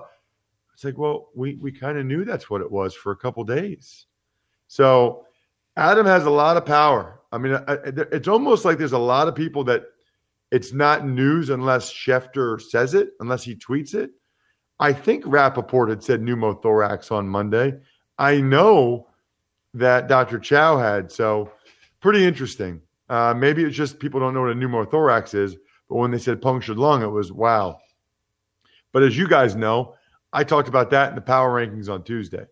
It's 0.74 0.84
like, 0.84 0.98
well, 0.98 1.30
we, 1.36 1.56
we 1.56 1.72
kind 1.72 1.98
of 1.98 2.06
knew 2.06 2.26
that's 2.26 2.50
what 2.50 2.62
it 2.62 2.72
was 2.72 2.96
for 2.96 3.12
a 3.12 3.18
couple 3.18 3.44
days. 3.44 4.06
So 4.68 5.26
Adam 5.78 6.06
has 6.06 6.26
a 6.26 6.30
lot 6.30 6.58
of 6.58 6.66
power. 6.66 7.22
I 7.32 7.38
mean, 7.38 7.58
it's 7.68 8.28
almost 8.28 8.66
like 8.66 8.78
there's 8.78 8.92
a 8.92 8.98
lot 8.98 9.28
of 9.28 9.36
people 9.36 9.64
that 9.66 9.84
it's 10.52 10.72
not 10.72 11.08
news 11.08 11.50
unless 11.50 11.92
Schefter 11.92 12.62
says 12.62 12.94
it, 12.94 13.12
unless 13.20 13.44
he 13.44 13.56
tweets 13.56 13.96
it. 13.96 14.12
I 14.84 14.92
think 14.92 15.24
Rapoport 15.26 15.88
had 15.88 16.04
said 16.04 16.20
pneumothorax 16.20 17.10
on 17.10 17.26
Monday. 17.26 17.80
I 18.18 18.42
know 18.42 19.08
that 19.74 20.10
Dr. 20.10 20.38
Chao 20.38 20.78
had. 20.78 21.10
So 21.10 21.54
pretty 22.02 22.26
interesting. 22.26 22.82
Uh, 23.08 23.34
maybe 23.34 23.64
it's 23.64 23.78
just 23.78 23.98
people 23.98 24.20
don't 24.20 24.34
know 24.34 24.42
what 24.42 24.52
a 24.52 24.56
pneumothorax 24.56 25.36
is, 25.36 25.56
but 25.88 25.96
when 25.96 26.12
they 26.12 26.18
said 26.18 26.42
punctured 26.42 26.78
lung, 26.78 27.02
it 27.02 27.08
was 27.08 27.32
wow. 27.32 27.80
But 28.92 29.04
as 29.04 29.18
you 29.18 29.26
guys 29.26 29.56
know, 29.56 29.96
I 30.34 30.44
talked 30.44 30.68
about 30.68 30.90
that 30.90 31.12
in 31.12 31.16
the 31.16 31.22
power 31.22 31.66
rankings 31.66 31.88
on 31.88 32.04
Tuesday. 32.04 32.46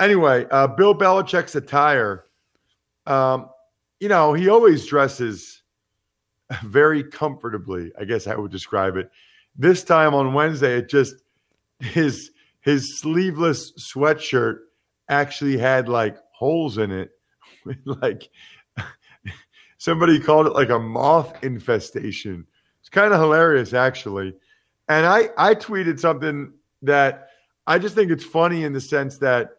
Anyway, 0.00 0.46
uh, 0.50 0.66
Bill 0.66 0.96
Belichick's 0.96 1.54
attire. 1.54 2.24
Um, 3.06 3.50
you 4.00 4.08
know, 4.08 4.32
he 4.32 4.48
always 4.48 4.84
dresses 4.84 5.62
very 6.64 7.04
comfortably. 7.04 7.92
I 7.96 8.04
guess 8.04 8.26
I 8.26 8.34
would 8.34 8.50
describe 8.50 8.96
it. 8.96 9.12
This 9.54 9.84
time 9.84 10.12
on 10.12 10.34
Wednesday, 10.34 10.78
it 10.78 10.88
just 10.88 11.22
his 11.80 12.30
his 12.60 13.00
sleeveless 13.00 13.72
sweatshirt 13.94 14.58
actually 15.08 15.56
had 15.56 15.88
like 15.88 16.16
holes 16.32 16.78
in 16.78 16.90
it, 16.90 17.10
like 17.84 18.28
somebody 19.78 20.20
called 20.20 20.46
it 20.46 20.52
like 20.52 20.70
a 20.70 20.78
moth 20.78 21.42
infestation. 21.42 22.46
It's 22.80 22.88
kind 22.88 23.12
of 23.12 23.20
hilarious, 23.20 23.72
actually. 23.72 24.34
And 24.88 25.06
I 25.06 25.30
I 25.36 25.54
tweeted 25.54 25.98
something 25.98 26.52
that 26.82 27.28
I 27.66 27.78
just 27.78 27.94
think 27.94 28.10
it's 28.10 28.24
funny 28.24 28.64
in 28.64 28.72
the 28.72 28.80
sense 28.80 29.18
that 29.18 29.50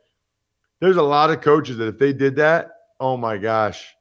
there's 0.79 0.97
a 0.97 1.03
lot 1.03 1.29
of 1.29 1.41
coaches 1.41 1.77
that 1.77 1.87
if 1.87 1.99
they 1.99 2.13
did 2.13 2.37
that, 2.37 2.71
oh 2.99 3.17
my 3.17 3.37
gosh, 3.37 3.93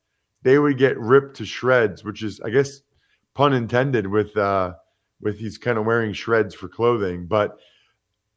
they 0.42 0.58
would 0.58 0.78
get 0.78 0.98
ripped 0.98 1.36
to 1.36 1.44
shreds, 1.44 2.04
which 2.04 2.22
is, 2.22 2.40
I 2.40 2.50
guess, 2.50 2.80
pun 3.34 3.52
intended 3.52 4.06
with 4.06 4.36
uh, 4.36 4.74
with 5.20 5.38
he's 5.38 5.58
kind 5.58 5.78
of 5.78 5.84
wearing 5.84 6.12
shreds 6.12 6.54
for 6.54 6.68
clothing, 6.68 7.26
but 7.26 7.58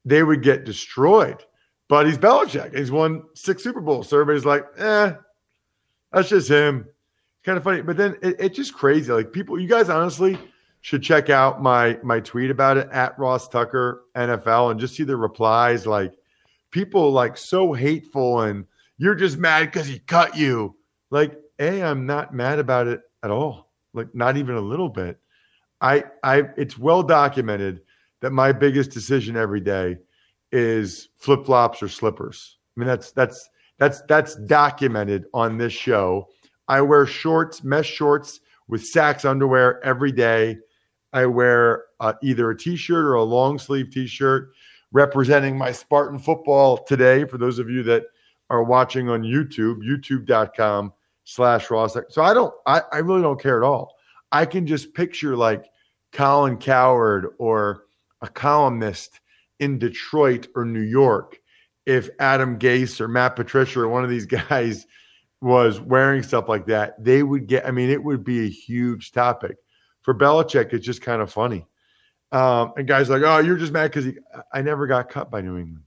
they 0.05 0.23
would 0.23 0.43
get 0.43 0.63
destroyed. 0.63 1.43
But 1.87 2.05
he's 2.05 2.17
Belichick. 2.17 2.75
He's 2.75 2.91
won 2.91 3.23
six 3.33 3.63
Super 3.63 3.81
Bowls. 3.81 4.07
So 4.07 4.19
everybody's 4.19 4.45
like, 4.45 4.65
eh, 4.77 5.13
that's 6.11 6.29
just 6.29 6.49
him. 6.49 6.85
It's 6.87 7.45
kind 7.45 7.57
of 7.57 7.63
funny. 7.63 7.81
But 7.81 7.97
then 7.97 8.15
it, 8.21 8.37
it's 8.39 8.55
just 8.55 8.73
crazy. 8.73 9.11
Like 9.11 9.31
people, 9.31 9.59
you 9.59 9.67
guys 9.67 9.89
honestly 9.89 10.37
should 10.81 11.03
check 11.03 11.29
out 11.29 11.61
my 11.61 11.99
my 12.01 12.19
tweet 12.19 12.49
about 12.49 12.77
it 12.77 12.87
at 12.91 13.17
Ross 13.19 13.47
Tucker 13.47 14.05
NFL 14.15 14.71
and 14.71 14.79
just 14.79 14.95
see 14.95 15.03
the 15.03 15.17
replies. 15.17 15.85
Like 15.85 16.13
people 16.71 17.11
like 17.11 17.37
so 17.37 17.73
hateful 17.73 18.41
and 18.41 18.65
you're 18.97 19.15
just 19.15 19.37
mad 19.37 19.65
because 19.65 19.87
he 19.87 19.99
cut 19.99 20.37
you. 20.37 20.75
Like, 21.09 21.37
A, 21.59 21.83
I'm 21.83 22.05
not 22.05 22.33
mad 22.33 22.59
about 22.59 22.87
it 22.87 23.01
at 23.23 23.31
all. 23.31 23.71
Like 23.93 24.13
not 24.15 24.37
even 24.37 24.55
a 24.55 24.61
little 24.61 24.89
bit. 24.89 25.19
I 25.81 26.05
I 26.23 26.43
it's 26.57 26.77
well 26.77 27.03
documented 27.03 27.81
that 28.21 28.31
my 28.31 28.51
biggest 28.51 28.91
decision 28.91 29.36
every 29.36 29.60
day 29.60 29.97
is 30.51 31.10
flip 31.17 31.45
flops 31.45 31.84
or 31.84 31.88
slippers. 31.88 32.57
I 32.75 32.79
mean 32.79 32.88
that's 32.88 33.12
that's 33.12 33.49
that's 33.77 34.01
that's 34.07 34.36
documented 34.36 35.25
on 35.34 35.57
this 35.57 35.73
show. 35.73 36.29
I 36.67 36.81
wear 36.81 37.05
shorts, 37.05 37.63
mesh 37.63 37.89
shorts 37.89 38.39
with 38.67 38.81
Saxx 38.81 39.25
underwear 39.25 39.84
every 39.84 40.12
day. 40.12 40.57
I 41.13 41.25
wear 41.25 41.86
uh, 41.99 42.13
either 42.23 42.51
a 42.51 42.57
t-shirt 42.57 43.03
or 43.03 43.15
a 43.15 43.23
long 43.23 43.60
sleeve 43.60 43.89
t-shirt 43.91 44.51
representing 44.93 45.57
my 45.57 45.71
Spartan 45.71 46.19
football 46.19 46.77
today. 46.77 47.25
For 47.25 47.38
those 47.38 47.60
of 47.60 47.69
you 47.69 47.84
that 47.84 48.03
are 48.49 48.63
watching 48.63 49.10
on 49.10 49.23
YouTube, 49.23 49.79
youtube.com 49.79 50.93
slash 51.23 51.69
Ross. 51.69 51.97
So 52.10 52.21
I 52.21 52.34
don't, 52.34 52.53
I, 52.65 52.81
I 52.91 52.97
really 52.97 53.21
don't 53.21 53.41
care 53.41 53.57
at 53.57 53.65
all. 53.65 53.95
I 54.31 54.45
can 54.45 54.67
just 54.67 54.93
picture 54.93 55.36
like 55.36 55.65
Colin 56.12 56.57
Cowherd 56.57 57.27
or 57.38 57.84
a 58.21 58.27
columnist 58.27 59.19
in 59.60 59.77
Detroit 59.79 60.47
or 60.55 60.65
New 60.65 60.81
York 60.81 61.41
if 61.86 62.10
Adam 62.19 62.60
Gase 62.60 63.01
or 63.01 63.07
Matt 63.07 63.36
Patricia 63.36 63.81
or 63.81 63.88
one 63.88 64.03
of 64.03 64.10
these 64.10 64.25
guys 64.49 64.86
was 65.41 65.79
wearing 65.79 66.23
stuff 66.23 66.47
like 66.47 66.67
that, 66.67 67.03
they 67.03 67.23
would 67.23 67.47
get, 67.47 67.65
I 67.65 67.71
mean, 67.71 67.89
it 67.89 68.03
would 68.03 68.23
be 68.23 68.45
a 68.45 68.49
huge 68.49 69.12
topic. 69.12 69.57
For 70.01 70.13
Belichick, 70.15 70.73
it's 70.73 70.86
just 70.86 71.01
kind 71.01 71.21
of 71.21 71.31
funny. 71.31 71.65
Um, 72.31 72.73
and 72.77 72.88
guys 72.88 73.10
like, 73.10 73.23
oh, 73.23 73.39
you're 73.39 73.57
just 73.57 73.73
mad 73.73 73.91
because 73.91 74.13
I 74.53 74.62
never 74.62 74.88
got 74.88 75.10
cut 75.10 75.29
by 75.29 75.41
New 75.41 75.57
England. 75.57 75.84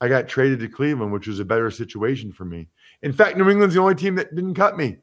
I 0.00 0.08
got 0.08 0.28
traded 0.28 0.60
to 0.60 0.68
Cleveland, 0.68 1.12
which 1.12 1.26
was 1.26 1.40
a 1.40 1.44
better 1.44 1.70
situation 1.70 2.32
for 2.32 2.44
me. 2.44 2.68
In 3.02 3.12
fact, 3.12 3.36
New 3.36 3.48
England's 3.48 3.74
the 3.74 3.80
only 3.80 3.94
team 3.94 4.14
that 4.16 4.34
didn't 4.34 4.54
cut 4.54 4.76
me. 4.76 4.98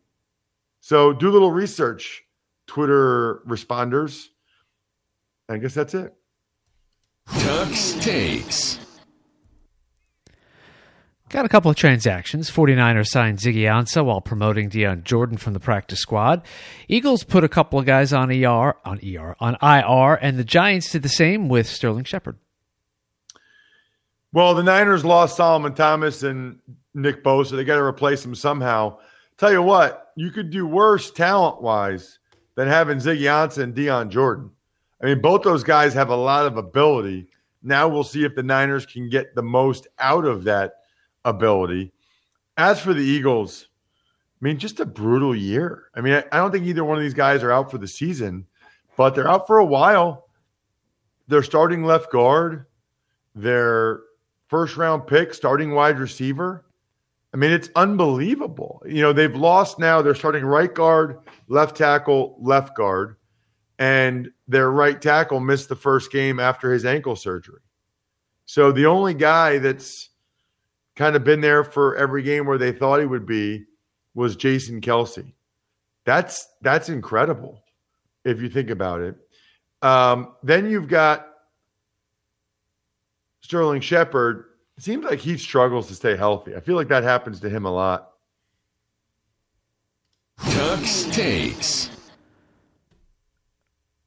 So 0.79 1.13
do 1.13 1.29
a 1.29 1.31
little 1.31 1.51
research, 1.51 2.23
Twitter 2.67 3.41
responders. 3.47 4.27
I 5.47 5.57
guess 5.57 5.73
that's 5.73 5.93
it. 5.93 6.13
Tux 7.29 8.01
takes. 8.01 8.79
Got 11.29 11.45
a 11.45 11.49
couple 11.49 11.71
of 11.71 11.77
transactions. 11.77 12.51
49ers 12.51 13.07
signed 13.07 13.37
Ziggy 13.37 13.61
Ansah 13.61 14.03
while 14.03 14.19
promoting 14.19 14.67
Dion 14.67 15.03
Jordan 15.05 15.37
from 15.37 15.53
the 15.53 15.61
practice 15.61 15.99
squad. 15.99 16.41
Eagles 16.89 17.23
put 17.23 17.45
a 17.45 17.49
couple 17.49 17.79
of 17.79 17.85
guys 17.85 18.11
on 18.11 18.29
ER, 18.29 18.75
on 18.83 18.99
ER, 19.01 19.37
on 19.39 19.55
IR, 19.61 20.15
and 20.15 20.37
the 20.37 20.43
Giants 20.43 20.91
did 20.91 21.03
the 21.03 21.09
same 21.09 21.47
with 21.47 21.67
Sterling 21.67 22.03
Shepard. 22.03 22.37
Well, 24.33 24.53
the 24.55 24.63
Niners 24.63 25.05
lost 25.05 25.37
Solomon 25.37 25.73
Thomas 25.73 26.21
and 26.23 26.59
Nick 26.93 27.23
Bosa. 27.23 27.51
They 27.51 27.63
got 27.63 27.77
to 27.77 27.83
replace 27.83 28.23
them 28.23 28.35
somehow. 28.35 28.97
Tell 29.37 29.53
you 29.53 29.61
what, 29.61 30.11
you 30.17 30.31
could 30.31 30.49
do 30.49 30.67
worse 30.67 31.11
talent 31.11 31.61
wise 31.61 32.19
than 32.55 32.67
having 32.67 32.97
Ziggy 32.97 33.21
Ansah 33.21 33.63
and 33.63 33.73
Dion 33.73 34.09
Jordan. 34.09 34.51
I 35.01 35.05
mean, 35.05 35.19
both 35.19 35.41
those 35.41 35.63
guys 35.63 35.93
have 35.93 36.09
a 36.09 36.15
lot 36.15 36.45
of 36.45 36.57
ability. 36.57 37.27
Now 37.63 37.87
we'll 37.87 38.03
see 38.03 38.23
if 38.23 38.35
the 38.35 38.43
Niners 38.43 38.85
can 38.85 39.09
get 39.09 39.35
the 39.35 39.43
most 39.43 39.87
out 39.99 40.25
of 40.25 40.43
that 40.43 40.73
ability. 41.25 41.91
As 42.57 42.79
for 42.79 42.93
the 42.93 43.03
Eagles, 43.03 43.67
I 44.41 44.45
mean, 44.45 44.57
just 44.57 44.79
a 44.79 44.85
brutal 44.85 45.35
year. 45.35 45.85
I 45.95 46.01
mean, 46.01 46.23
I, 46.31 46.37
don't 46.37 46.51
think 46.51 46.65
either 46.65 46.83
one 46.83 46.97
of 46.97 47.03
these 47.03 47.13
guys 47.13 47.43
are 47.43 47.51
out 47.51 47.69
for 47.69 47.77
the 47.77 47.87
season, 47.87 48.45
but 48.97 49.15
they're 49.15 49.29
out 49.29 49.47
for 49.47 49.59
a 49.59 49.65
while. 49.65 50.27
They're 51.27 51.43
starting 51.43 51.83
left 51.83 52.11
guard, 52.11 52.65
their 53.35 54.01
first 54.47 54.77
round 54.77 55.07
pick, 55.07 55.33
starting 55.33 55.71
wide 55.71 55.99
receiver. 55.99 56.65
I 57.33 57.37
mean, 57.37 57.51
it's 57.51 57.69
unbelievable. 57.75 58.83
You 58.85 59.01
know, 59.01 59.13
they've 59.13 59.35
lost 59.35 59.79
now. 59.79 60.01
They're 60.01 60.15
starting 60.15 60.43
right 60.43 60.73
guard, 60.73 61.19
left 61.47 61.77
tackle, 61.77 62.35
left 62.39 62.75
guard, 62.75 63.15
and 63.81 64.31
their 64.47 64.69
right 64.69 65.01
tackle 65.01 65.39
missed 65.39 65.67
the 65.67 65.75
first 65.75 66.11
game 66.11 66.39
after 66.39 66.71
his 66.71 66.85
ankle 66.85 67.15
surgery. 67.15 67.61
So 68.45 68.71
the 68.71 68.85
only 68.85 69.15
guy 69.15 69.57
that's 69.57 70.09
kind 70.95 71.15
of 71.15 71.23
been 71.23 71.41
there 71.41 71.63
for 71.63 71.95
every 71.95 72.21
game 72.21 72.45
where 72.45 72.59
they 72.59 72.73
thought 72.73 72.99
he 72.99 73.07
would 73.07 73.25
be 73.25 73.65
was 74.13 74.35
Jason 74.35 74.81
Kelce. 74.81 75.33
That's 76.05 76.47
that's 76.61 76.89
incredible 76.89 77.63
if 78.23 78.39
you 78.39 78.49
think 78.49 78.69
about 78.69 79.01
it. 79.01 79.15
Um, 79.81 80.35
then 80.43 80.69
you've 80.69 80.87
got 80.87 81.29
Sterling 83.41 83.81
Shepard. 83.81 84.45
It 84.77 84.83
seems 84.83 85.05
like 85.05 85.17
he 85.17 85.37
struggles 85.37 85.87
to 85.87 85.95
stay 85.95 86.15
healthy. 86.15 86.55
I 86.55 86.59
feel 86.59 86.75
like 86.75 86.89
that 86.89 87.01
happens 87.01 87.39
to 87.39 87.49
him 87.49 87.65
a 87.65 87.71
lot. 87.71 88.11
Tux 90.39 91.11
takes. 91.11 91.90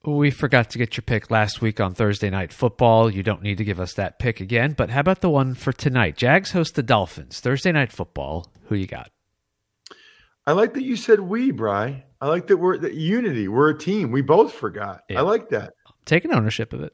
We 0.06 0.30
forgot 0.30 0.68
to 0.70 0.78
get 0.78 0.98
your 0.98 1.02
pick 1.02 1.30
last 1.30 1.62
week 1.62 1.80
on 1.80 1.94
Thursday 1.94 2.28
Night 2.28 2.52
Football. 2.52 3.10
You 3.10 3.22
don't 3.22 3.42
need 3.42 3.56
to 3.56 3.64
give 3.64 3.80
us 3.80 3.94
that 3.94 4.18
pick 4.18 4.38
again, 4.38 4.74
but 4.76 4.90
how 4.90 5.00
about 5.00 5.22
the 5.22 5.30
one 5.30 5.54
for 5.54 5.72
tonight? 5.72 6.18
Jags 6.18 6.50
host 6.50 6.74
the 6.74 6.82
Dolphins. 6.82 7.40
Thursday 7.40 7.72
Night 7.72 7.90
Football. 7.90 8.52
Who 8.66 8.74
you 8.74 8.86
got? 8.86 9.10
I 10.46 10.52
like 10.52 10.74
that 10.74 10.82
you 10.82 10.96
said 10.96 11.20
we, 11.20 11.52
Bry. 11.52 12.04
I 12.20 12.28
like 12.28 12.48
that 12.48 12.58
we're 12.58 12.76
that 12.76 12.92
unity. 12.92 13.48
We're 13.48 13.70
a 13.70 13.78
team. 13.78 14.10
We 14.10 14.20
both 14.20 14.52
forgot. 14.52 15.04
Yeah. 15.08 15.20
I 15.20 15.22
like 15.22 15.48
that. 15.50 15.72
Taking 16.04 16.34
ownership 16.34 16.74
of 16.74 16.82
it. 16.82 16.92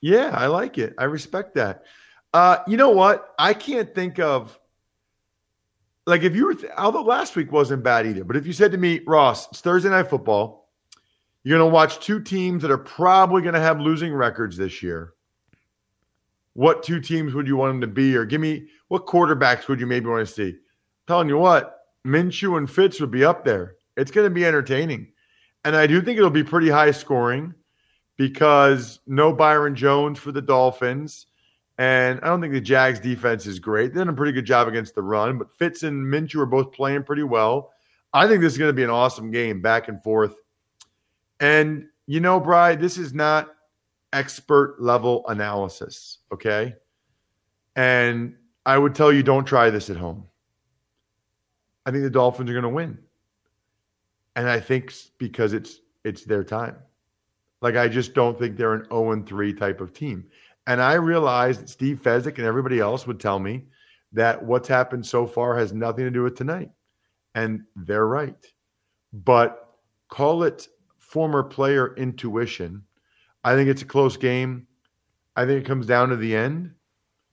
Yeah, 0.00 0.30
I 0.34 0.46
like 0.46 0.76
it. 0.76 0.94
I 0.98 1.04
respect 1.04 1.54
that. 1.54 1.84
Uh, 2.34 2.58
you 2.66 2.76
know 2.76 2.90
what? 2.90 3.32
I 3.38 3.54
can't 3.54 3.94
think 3.94 4.18
of 4.18 4.58
like 6.04 6.22
if 6.22 6.34
you 6.34 6.46
were 6.46 6.54
th- 6.54 6.72
although 6.76 7.02
last 7.02 7.36
week 7.36 7.52
wasn't 7.52 7.84
bad 7.84 8.08
either, 8.08 8.24
but 8.24 8.36
if 8.36 8.44
you 8.44 8.52
said 8.52 8.72
to 8.72 8.78
me, 8.78 9.02
Ross, 9.06 9.48
it's 9.50 9.60
Thursday 9.60 9.90
night 9.90 10.10
football 10.10 10.59
you're 11.42 11.58
going 11.58 11.68
to 11.68 11.74
watch 11.74 12.00
two 12.00 12.20
teams 12.20 12.62
that 12.62 12.70
are 12.70 12.78
probably 12.78 13.42
going 13.42 13.54
to 13.54 13.60
have 13.60 13.80
losing 13.80 14.12
records 14.12 14.56
this 14.56 14.82
year. 14.82 15.14
What 16.54 16.82
two 16.82 17.00
teams 17.00 17.32
would 17.32 17.46
you 17.46 17.56
want 17.56 17.72
them 17.72 17.80
to 17.82 17.86
be? 17.86 18.16
Or 18.16 18.24
give 18.24 18.40
me 18.40 18.66
what 18.88 19.06
quarterbacks 19.06 19.68
would 19.68 19.80
you 19.80 19.86
maybe 19.86 20.06
want 20.06 20.26
to 20.26 20.32
see? 20.32 20.48
I'm 20.48 20.58
telling 21.06 21.28
you 21.28 21.38
what, 21.38 21.78
Minshew 22.06 22.58
and 22.58 22.70
Fitz 22.70 23.00
would 23.00 23.10
be 23.10 23.24
up 23.24 23.44
there. 23.44 23.76
It's 23.96 24.10
going 24.10 24.26
to 24.26 24.34
be 24.34 24.44
entertaining. 24.44 25.12
And 25.64 25.76
I 25.76 25.86
do 25.86 26.00
think 26.02 26.18
it'll 26.18 26.30
be 26.30 26.44
pretty 26.44 26.68
high 26.68 26.90
scoring 26.90 27.54
because 28.16 29.00
no 29.06 29.32
Byron 29.32 29.74
Jones 29.74 30.18
for 30.18 30.32
the 30.32 30.42
Dolphins. 30.42 31.26
And 31.78 32.20
I 32.22 32.26
don't 32.26 32.42
think 32.42 32.52
the 32.52 32.60
Jags 32.60 33.00
defense 33.00 33.46
is 33.46 33.58
great. 33.58 33.94
They 33.94 34.00
did 34.00 34.08
a 34.08 34.12
pretty 34.12 34.32
good 34.32 34.44
job 34.44 34.68
against 34.68 34.94
the 34.94 35.02
run, 35.02 35.38
but 35.38 35.50
Fitz 35.52 35.82
and 35.82 36.04
Minshew 36.04 36.42
are 36.42 36.46
both 36.46 36.72
playing 36.72 37.04
pretty 37.04 37.22
well. 37.22 37.72
I 38.12 38.26
think 38.26 38.42
this 38.42 38.52
is 38.52 38.58
going 38.58 38.68
to 38.68 38.74
be 38.74 38.84
an 38.84 38.90
awesome 38.90 39.30
game, 39.30 39.62
back 39.62 39.88
and 39.88 40.02
forth. 40.02 40.34
And 41.40 41.88
you 42.06 42.20
know, 42.20 42.38
Bry, 42.38 42.74
this 42.74 42.98
is 42.98 43.14
not 43.14 43.54
expert 44.12 44.76
level 44.80 45.24
analysis, 45.28 46.18
okay? 46.32 46.74
And 47.76 48.34
I 48.66 48.76
would 48.78 48.94
tell 48.94 49.12
you 49.12 49.22
don't 49.22 49.44
try 49.44 49.70
this 49.70 49.90
at 49.90 49.96
home. 49.96 50.26
I 51.86 51.90
think 51.90 52.02
the 52.02 52.10
Dolphins 52.10 52.50
are 52.50 52.52
going 52.52 52.62
to 52.64 52.68
win. 52.68 52.98
And 54.36 54.48
I 54.48 54.60
think 54.60 54.92
because 55.18 55.52
it's 55.52 55.80
it's 56.04 56.24
their 56.24 56.44
time. 56.44 56.76
Like 57.62 57.76
I 57.76 57.88
just 57.88 58.14
don't 58.14 58.38
think 58.38 58.56
they're 58.56 58.74
an 58.74 58.86
0 58.90 59.22
3 59.26 59.52
type 59.54 59.80
of 59.80 59.92
team. 59.92 60.26
And 60.66 60.80
I 60.80 60.94
realized 60.94 61.68
Steve 61.68 62.00
Fezzik 62.02 62.38
and 62.38 62.46
everybody 62.46 62.80
else 62.80 63.06
would 63.06 63.20
tell 63.20 63.38
me 63.38 63.64
that 64.12 64.42
what's 64.42 64.68
happened 64.68 65.04
so 65.06 65.26
far 65.26 65.56
has 65.56 65.72
nothing 65.72 66.04
to 66.04 66.10
do 66.10 66.22
with 66.22 66.36
tonight. 66.36 66.70
And 67.34 67.62
they're 67.76 68.06
right. 68.06 68.34
But 69.12 69.76
call 70.08 70.42
it 70.44 70.68
former 71.10 71.42
player 71.42 71.92
intuition. 71.96 72.84
I 73.42 73.56
think 73.56 73.68
it's 73.68 73.82
a 73.82 73.86
close 73.86 74.16
game. 74.16 74.68
I 75.34 75.44
think 75.44 75.64
it 75.64 75.66
comes 75.66 75.86
down 75.86 76.10
to 76.10 76.16
the 76.16 76.36
end. 76.36 76.72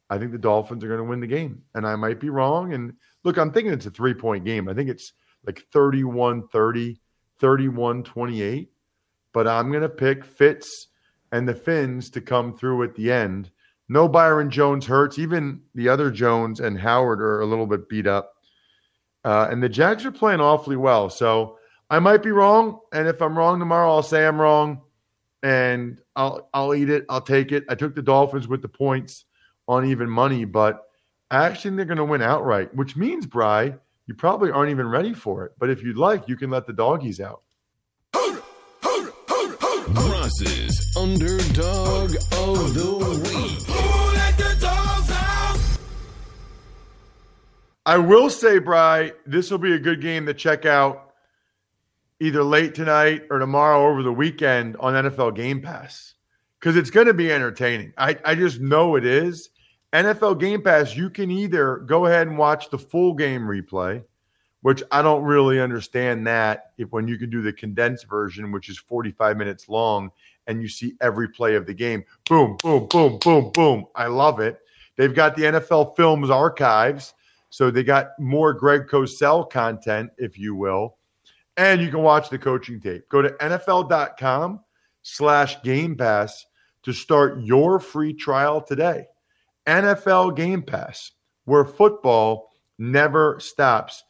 I 0.09 0.17
think 0.17 0.31
the 0.31 0.39
Dolphins 0.39 0.83
are 0.83 0.87
going 0.87 0.99
to 0.99 1.03
win 1.03 1.19
the 1.19 1.27
game. 1.27 1.61
And 1.75 1.85
I 1.85 1.95
might 1.95 2.19
be 2.19 2.31
wrong. 2.31 2.73
And 2.73 2.93
look, 3.23 3.37
I'm 3.37 3.51
thinking 3.51 3.71
it's 3.71 3.85
a 3.85 3.91
three 3.91 4.15
point 4.15 4.45
game. 4.45 4.67
I 4.67 4.73
think 4.73 4.89
it's 4.89 5.13
like 5.45 5.63
31 5.71 6.47
30, 6.47 6.99
31 7.37 8.03
28. 8.03 8.71
But 9.31 9.47
I'm 9.47 9.69
going 9.69 9.83
to 9.83 9.89
pick 9.89 10.25
Fitz 10.25 10.87
and 11.31 11.47
the 11.47 11.53
Fins 11.53 12.09
to 12.11 12.21
come 12.21 12.57
through 12.57 12.81
at 12.83 12.95
the 12.95 13.11
end. 13.11 13.51
No 13.89 14.07
Byron 14.07 14.49
Jones 14.49 14.87
hurts. 14.87 15.19
Even 15.19 15.61
the 15.75 15.87
other 15.87 16.09
Jones 16.09 16.59
and 16.59 16.79
Howard 16.79 17.21
are 17.21 17.41
a 17.41 17.45
little 17.45 17.67
bit 17.67 17.87
beat 17.87 18.07
up. 18.07 18.33
Uh, 19.23 19.47
and 19.51 19.61
the 19.61 19.69
Jags 19.69 20.03
are 20.03 20.11
playing 20.11 20.41
awfully 20.41 20.77
well. 20.77 21.11
So 21.11 21.56
I 21.89 21.99
might 21.99 22.23
be 22.23 22.31
wrong. 22.31 22.79
And 22.91 23.07
if 23.07 23.21
I'm 23.21 23.37
wrong 23.37 23.59
tomorrow, 23.59 23.89
I'll 23.89 24.03
say 24.03 24.25
I'm 24.25 24.39
wrong. 24.39 24.81
And 25.43 26.01
I'll 26.15 26.49
I'll 26.53 26.73
eat 26.73 26.89
it. 26.89 27.05
I'll 27.09 27.21
take 27.21 27.51
it. 27.51 27.65
I 27.69 27.75
took 27.75 27.95
the 27.95 28.01
Dolphins 28.01 28.47
with 28.47 28.61
the 28.61 28.67
points 28.67 29.25
on 29.67 29.85
even 29.85 30.09
money, 30.09 30.45
but 30.45 30.83
actually 31.31 31.75
they're 31.75 31.85
going 31.85 31.97
to 31.97 32.05
win 32.05 32.21
outright, 32.21 32.73
which 32.73 32.95
means, 32.95 33.25
Bry, 33.25 33.75
you 34.07 34.13
probably 34.15 34.51
aren't 34.51 34.71
even 34.71 34.87
ready 34.87 35.13
for 35.13 35.45
it. 35.45 35.51
But 35.59 35.69
if 35.69 35.83
you'd 35.83 35.97
like, 35.97 36.27
you 36.27 36.35
can 36.35 36.49
let 36.49 36.65
the 36.65 36.73
doggies 36.73 37.19
out. 37.19 37.43
Ross's 39.89 40.95
underdog 40.97 42.15
of 42.33 42.73
the 42.73 43.21
week. 43.23 43.63
I 47.85 47.97
will 47.97 48.29
say, 48.29 48.59
Bry, 48.59 49.13
this 49.25 49.49
will 49.49 49.59
be 49.59 49.73
a 49.73 49.79
good 49.79 50.01
game 50.01 50.25
to 50.25 50.33
check 50.33 50.65
out 50.65 51.06
either 52.19 52.43
late 52.43 52.75
tonight 52.75 53.23
or 53.29 53.39
tomorrow 53.39 53.87
over 53.87 54.03
the 54.03 54.11
weekend 54.11 54.75
on 54.77 54.93
NFL 54.93 55.35
Game 55.35 55.61
Pass 55.61 56.15
because 56.59 56.75
it's 56.75 56.89
going 56.89 57.07
to 57.07 57.13
be 57.13 57.31
entertaining. 57.31 57.93
I, 57.97 58.17
I 58.25 58.35
just 58.35 58.59
know 58.59 58.95
it 58.95 59.05
is. 59.05 59.49
NFL 59.93 60.39
Game 60.39 60.61
Pass, 60.61 60.95
you 60.95 61.09
can 61.09 61.31
either 61.31 61.77
go 61.77 62.05
ahead 62.05 62.27
and 62.27 62.37
watch 62.37 62.69
the 62.69 62.77
full 62.77 63.13
game 63.13 63.43
replay, 63.43 64.03
which 64.61 64.83
I 64.91 65.01
don't 65.01 65.23
really 65.23 65.61
understand 65.61 66.27
that 66.27 66.71
if 66.77 66.91
when 66.91 67.07
you 67.07 67.17
can 67.17 67.29
do 67.29 67.41
the 67.41 67.53
condensed 67.53 68.07
version, 68.09 68.51
which 68.51 68.69
is 68.69 68.77
45 68.77 69.37
minutes 69.37 69.69
long, 69.69 70.11
and 70.47 70.61
you 70.61 70.67
see 70.67 70.95
every 71.01 71.29
play 71.29 71.55
of 71.55 71.65
the 71.65 71.73
game. 71.73 72.03
Boom, 72.27 72.57
boom, 72.61 72.87
boom, 72.87 73.17
boom, 73.19 73.51
boom. 73.51 73.85
I 73.95 74.07
love 74.07 74.39
it. 74.39 74.59
They've 74.95 75.13
got 75.13 75.35
the 75.35 75.43
NFL 75.43 75.95
Films 75.95 76.29
archives 76.29 77.13
so 77.49 77.71
they 77.71 77.83
got 77.83 78.19
more 78.19 78.53
Greg 78.53 78.87
Cosell 78.87 79.49
content, 79.49 80.11
if 80.17 80.37
you 80.37 80.55
will. 80.55 80.96
And 81.57 81.81
you 81.81 81.89
can 81.89 82.03
watch 82.03 82.29
the 82.29 82.37
coaching 82.37 82.79
tape. 82.79 83.09
Go 83.09 83.21
to 83.21 83.29
NFL.com 83.29 84.61
slash 85.01 85.61
Game 85.63 85.95
Pass 85.97 86.45
to 86.83 86.93
start 86.93 87.41
your 87.41 87.79
free 87.79 88.13
trial 88.13 88.61
today. 88.61 89.05
NFL 89.67 90.35
Game 90.35 90.61
Pass, 90.61 91.11
where 91.45 91.65
football 91.65 92.49
never 92.77 93.39
stops. 93.39 94.03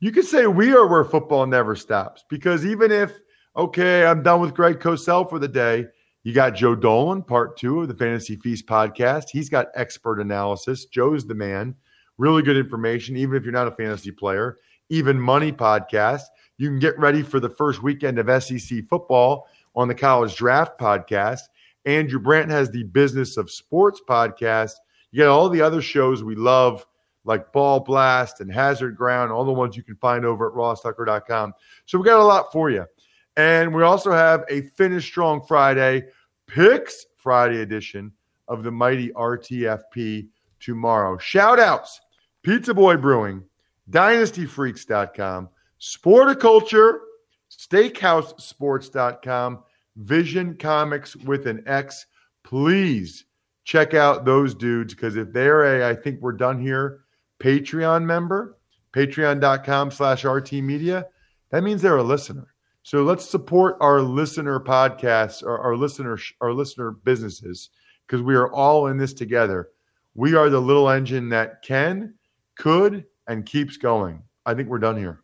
You 0.00 0.10
could 0.10 0.24
say 0.24 0.46
we 0.46 0.74
are 0.74 0.86
where 0.86 1.04
football 1.04 1.46
never 1.46 1.76
stops 1.76 2.24
because 2.28 2.66
even 2.66 2.90
if, 2.90 3.12
okay, 3.56 4.04
I'm 4.04 4.22
done 4.22 4.40
with 4.40 4.54
Greg 4.54 4.80
Cosell 4.80 5.28
for 5.28 5.38
the 5.38 5.48
day, 5.48 5.86
you 6.24 6.32
got 6.32 6.54
Joe 6.54 6.74
Dolan, 6.74 7.22
part 7.22 7.56
two 7.56 7.82
of 7.82 7.88
the 7.88 7.94
Fantasy 7.94 8.36
Feast 8.36 8.66
podcast. 8.66 9.24
He's 9.30 9.50
got 9.50 9.68
expert 9.74 10.20
analysis. 10.20 10.86
Joe's 10.86 11.26
the 11.26 11.34
man. 11.34 11.74
Really 12.16 12.42
good 12.42 12.56
information, 12.56 13.16
even 13.16 13.36
if 13.36 13.44
you're 13.44 13.52
not 13.52 13.68
a 13.68 13.76
fantasy 13.76 14.10
player. 14.10 14.56
Even 14.88 15.20
Money 15.20 15.52
podcast. 15.52 16.22
You 16.56 16.68
can 16.68 16.78
get 16.78 16.98
ready 16.98 17.22
for 17.22 17.40
the 17.40 17.48
first 17.48 17.82
weekend 17.82 18.18
of 18.18 18.42
SEC 18.42 18.86
football 18.88 19.48
on 19.74 19.88
the 19.88 19.94
College 19.94 20.36
Draft 20.36 20.78
podcast. 20.78 21.40
Andrew 21.84 22.20
Brandt 22.20 22.50
has 22.50 22.70
the 22.70 22.84
Business 22.84 23.36
of 23.36 23.50
Sports 23.50 24.00
podcast. 24.08 24.72
You 25.10 25.18
get 25.18 25.28
all 25.28 25.48
the 25.48 25.60
other 25.60 25.82
shows 25.82 26.22
we 26.22 26.34
love, 26.34 26.86
like 27.24 27.52
Ball 27.52 27.80
Blast 27.80 28.40
and 28.40 28.52
Hazard 28.52 28.96
Ground, 28.96 29.32
all 29.32 29.44
the 29.44 29.52
ones 29.52 29.76
you 29.76 29.82
can 29.82 29.96
find 29.96 30.24
over 30.24 30.48
at 30.48 30.54
rosstucker.com. 30.54 31.52
So 31.86 31.98
we 31.98 32.04
got 32.04 32.20
a 32.20 32.24
lot 32.24 32.52
for 32.52 32.70
you. 32.70 32.86
And 33.36 33.74
we 33.74 33.82
also 33.82 34.12
have 34.12 34.44
a 34.48 34.62
Finish 34.62 35.04
Strong 35.04 35.46
Friday, 35.46 36.04
Picks 36.46 37.06
Friday 37.16 37.60
edition 37.60 38.12
of 38.48 38.62
the 38.62 38.70
mighty 38.70 39.10
RTFP 39.10 40.28
tomorrow. 40.60 41.18
Shout 41.18 41.58
outs 41.58 42.00
Pizza 42.42 42.74
Boy 42.74 42.96
Brewing, 42.96 43.42
DynastyFreaks.com, 43.90 45.48
Sporticulture, 45.84 47.00
SteakhouseSports.com, 47.52 49.62
Vision 49.96 50.56
Comics 50.56 51.14
with 51.14 51.46
an 51.46 51.62
X. 51.66 52.06
Please 52.42 53.26
check 53.64 53.92
out 53.92 54.24
those 54.24 54.54
dudes 54.54 54.94
because 54.94 55.16
if 55.16 55.30
they're 55.30 55.82
a, 55.82 55.90
I 55.90 55.94
think 55.94 56.22
we're 56.22 56.32
done 56.32 56.58
here, 56.58 57.00
Patreon 57.38 58.02
member, 58.02 58.56
patreon.com 58.94 59.90
slash 59.90 60.24
RT 60.24 60.54
Media, 60.54 61.06
that 61.50 61.62
means 61.62 61.82
they're 61.82 61.98
a 61.98 62.02
listener. 62.02 62.54
So 62.82 63.02
let's 63.02 63.28
support 63.28 63.76
our 63.80 64.00
listener 64.00 64.60
podcasts, 64.60 65.44
our, 65.44 65.58
our 65.58 65.76
listener, 65.76 66.18
our 66.40 66.54
listener 66.54 66.92
businesses, 66.92 67.68
because 68.06 68.22
we 68.22 68.36
are 68.36 68.50
all 68.54 68.86
in 68.86 68.96
this 68.96 69.12
together. 69.12 69.68
We 70.14 70.34
are 70.34 70.48
the 70.48 70.60
little 70.60 70.88
engine 70.88 71.28
that 71.28 71.60
can 71.60 72.14
could, 72.56 73.04
and 73.26 73.44
keeps 73.44 73.76
going. 73.76 74.22
I 74.46 74.54
think 74.54 74.70
we're 74.70 74.78
done 74.78 74.96
here. 74.96 75.23